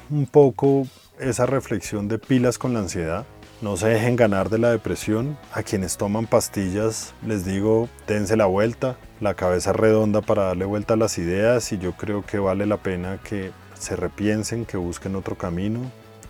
un 0.08 0.26
poco 0.26 0.86
esa 1.18 1.46
reflexión 1.46 2.08
de 2.08 2.18
pilas 2.18 2.58
con 2.58 2.74
la 2.74 2.80
ansiedad 2.80 3.26
no 3.62 3.78
se 3.78 3.88
dejen 3.88 4.16
ganar 4.16 4.50
de 4.50 4.58
la 4.58 4.70
depresión. 4.70 5.38
A 5.52 5.62
quienes 5.62 5.96
toman 5.96 6.26
pastillas 6.26 7.14
les 7.26 7.46
digo, 7.46 7.88
dense 8.06 8.36
la 8.36 8.44
vuelta. 8.44 8.98
La 9.18 9.32
cabeza 9.32 9.72
redonda 9.72 10.20
para 10.20 10.44
darle 10.44 10.66
vuelta 10.66 10.92
a 10.92 10.98
las 10.98 11.16
ideas 11.16 11.72
y 11.72 11.78
yo 11.78 11.92
creo 11.92 12.24
que 12.24 12.38
vale 12.38 12.66
la 12.66 12.76
pena 12.76 13.18
que 13.24 13.52
se 13.72 13.96
repiensen, 13.96 14.66
que 14.66 14.76
busquen 14.76 15.16
otro 15.16 15.36
camino. 15.36 15.80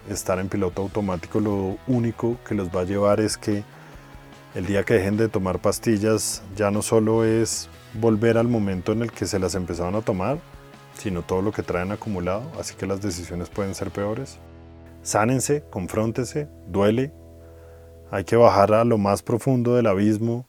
Estar 0.09 0.39
en 0.39 0.49
piloto 0.49 0.83
automático 0.83 1.41
lo 1.41 1.79
único 1.89 2.37
que 2.47 2.55
los 2.55 2.69
va 2.69 2.83
a 2.83 2.85
llevar 2.85 3.19
es 3.19 3.37
que 3.37 3.65
el 4.57 4.65
día 4.65 4.85
que 4.85 4.95
dejen 4.95 5.19
de 5.19 5.29
tomar 5.29 5.59
pastillas 5.59 6.43
ya 6.57 6.71
no 6.71 6.81
solo 6.81 7.27
es 7.27 7.69
volver 7.93 8.39
al 8.39 8.49
momento 8.49 8.93
en 8.93 9.03
el 9.03 9.13
que 9.13 9.27
se 9.27 9.39
las 9.39 9.55
empezaron 9.55 9.95
a 9.97 10.01
tomar, 10.01 10.39
sino 10.95 11.21
todo 11.21 11.43
lo 11.43 11.53
que 11.53 11.63
traen 11.63 11.93
acumulado, 11.93 12.51
así 12.59 12.75
que 12.75 12.87
las 12.87 13.03
decisiones 13.03 13.51
pueden 13.51 13.75
ser 13.75 13.91
peores. 13.91 14.39
Sánense, 15.03 15.63
confróntese, 15.69 16.49
duele. 16.69 17.13
Hay 18.11 18.25
que 18.25 18.37
bajar 18.37 18.73
a 18.73 18.85
lo 18.85 18.97
más 18.97 19.23
profundo 19.23 19.75
del 19.75 19.89
abismo 19.89 20.47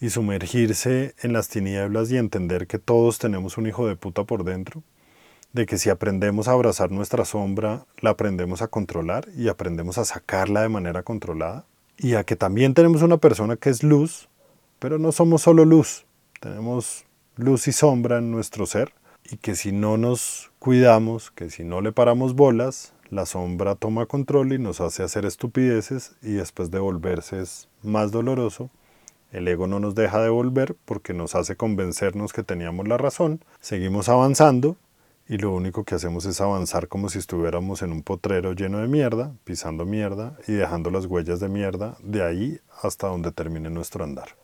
y 0.00 0.10
sumergirse 0.10 1.16
en 1.20 1.32
las 1.32 1.48
tinieblas 1.48 2.12
y 2.12 2.18
entender 2.18 2.68
que 2.68 2.78
todos 2.78 3.18
tenemos 3.18 3.58
un 3.58 3.66
hijo 3.66 3.88
de 3.88 3.96
puta 3.96 4.22
por 4.22 4.44
dentro. 4.44 4.84
De 5.52 5.66
que 5.66 5.78
si 5.78 5.90
aprendemos 5.90 6.46
a 6.46 6.52
abrazar 6.52 6.92
nuestra 6.92 7.24
sombra, 7.24 7.86
la 7.98 8.10
aprendemos 8.10 8.62
a 8.62 8.68
controlar 8.68 9.26
y 9.36 9.48
aprendemos 9.48 9.98
a 9.98 10.04
sacarla 10.04 10.62
de 10.62 10.68
manera 10.68 11.02
controlada. 11.02 11.66
Y 11.96 12.14
a 12.14 12.24
que 12.24 12.36
también 12.36 12.74
tenemos 12.74 13.02
una 13.02 13.18
persona 13.18 13.56
que 13.56 13.70
es 13.70 13.82
luz, 13.82 14.28
pero 14.78 14.98
no 14.98 15.12
somos 15.12 15.42
solo 15.42 15.64
luz. 15.64 16.04
Tenemos 16.40 17.04
luz 17.36 17.68
y 17.68 17.72
sombra 17.72 18.18
en 18.18 18.30
nuestro 18.30 18.66
ser. 18.66 18.92
Y 19.30 19.36
que 19.36 19.54
si 19.54 19.72
no 19.72 19.96
nos 19.96 20.50
cuidamos, 20.58 21.30
que 21.30 21.50
si 21.50 21.62
no 21.64 21.80
le 21.80 21.92
paramos 21.92 22.34
bolas, 22.34 22.92
la 23.08 23.26
sombra 23.26 23.74
toma 23.74 24.06
control 24.06 24.52
y 24.52 24.58
nos 24.58 24.80
hace 24.80 25.02
hacer 25.02 25.26
estupideces 25.26 26.16
y 26.22 26.32
después 26.32 26.70
de 26.70 26.78
volverse 26.78 27.40
es 27.40 27.68
más 27.82 28.10
doloroso. 28.10 28.70
El 29.30 29.46
ego 29.48 29.66
no 29.66 29.80
nos 29.80 29.94
deja 29.94 30.20
de 30.20 30.28
volver 30.28 30.74
porque 30.84 31.14
nos 31.14 31.34
hace 31.34 31.56
convencernos 31.56 32.32
que 32.32 32.42
teníamos 32.42 32.88
la 32.88 32.98
razón. 32.98 33.44
Seguimos 33.60 34.08
avanzando 34.08 34.76
y 35.28 35.38
lo 35.38 35.54
único 35.54 35.84
que 35.84 35.94
hacemos 35.94 36.24
es 36.26 36.40
avanzar 36.40 36.88
como 36.88 37.08
si 37.08 37.18
estuviéramos 37.18 37.82
en 37.82 37.92
un 37.92 38.02
potrero 38.02 38.52
lleno 38.52 38.78
de 38.78 38.88
mierda, 38.88 39.34
pisando 39.44 39.84
mierda 39.84 40.36
y 40.46 40.52
dejando 40.52 40.90
las 40.90 41.06
huellas 41.06 41.40
de 41.40 41.48
mierda 41.48 41.96
de 42.02 42.22
ahí 42.22 42.60
hasta 42.82 43.08
donde 43.08 43.32
termine 43.32 43.70
nuestro 43.70 44.04
andar. 44.04 44.41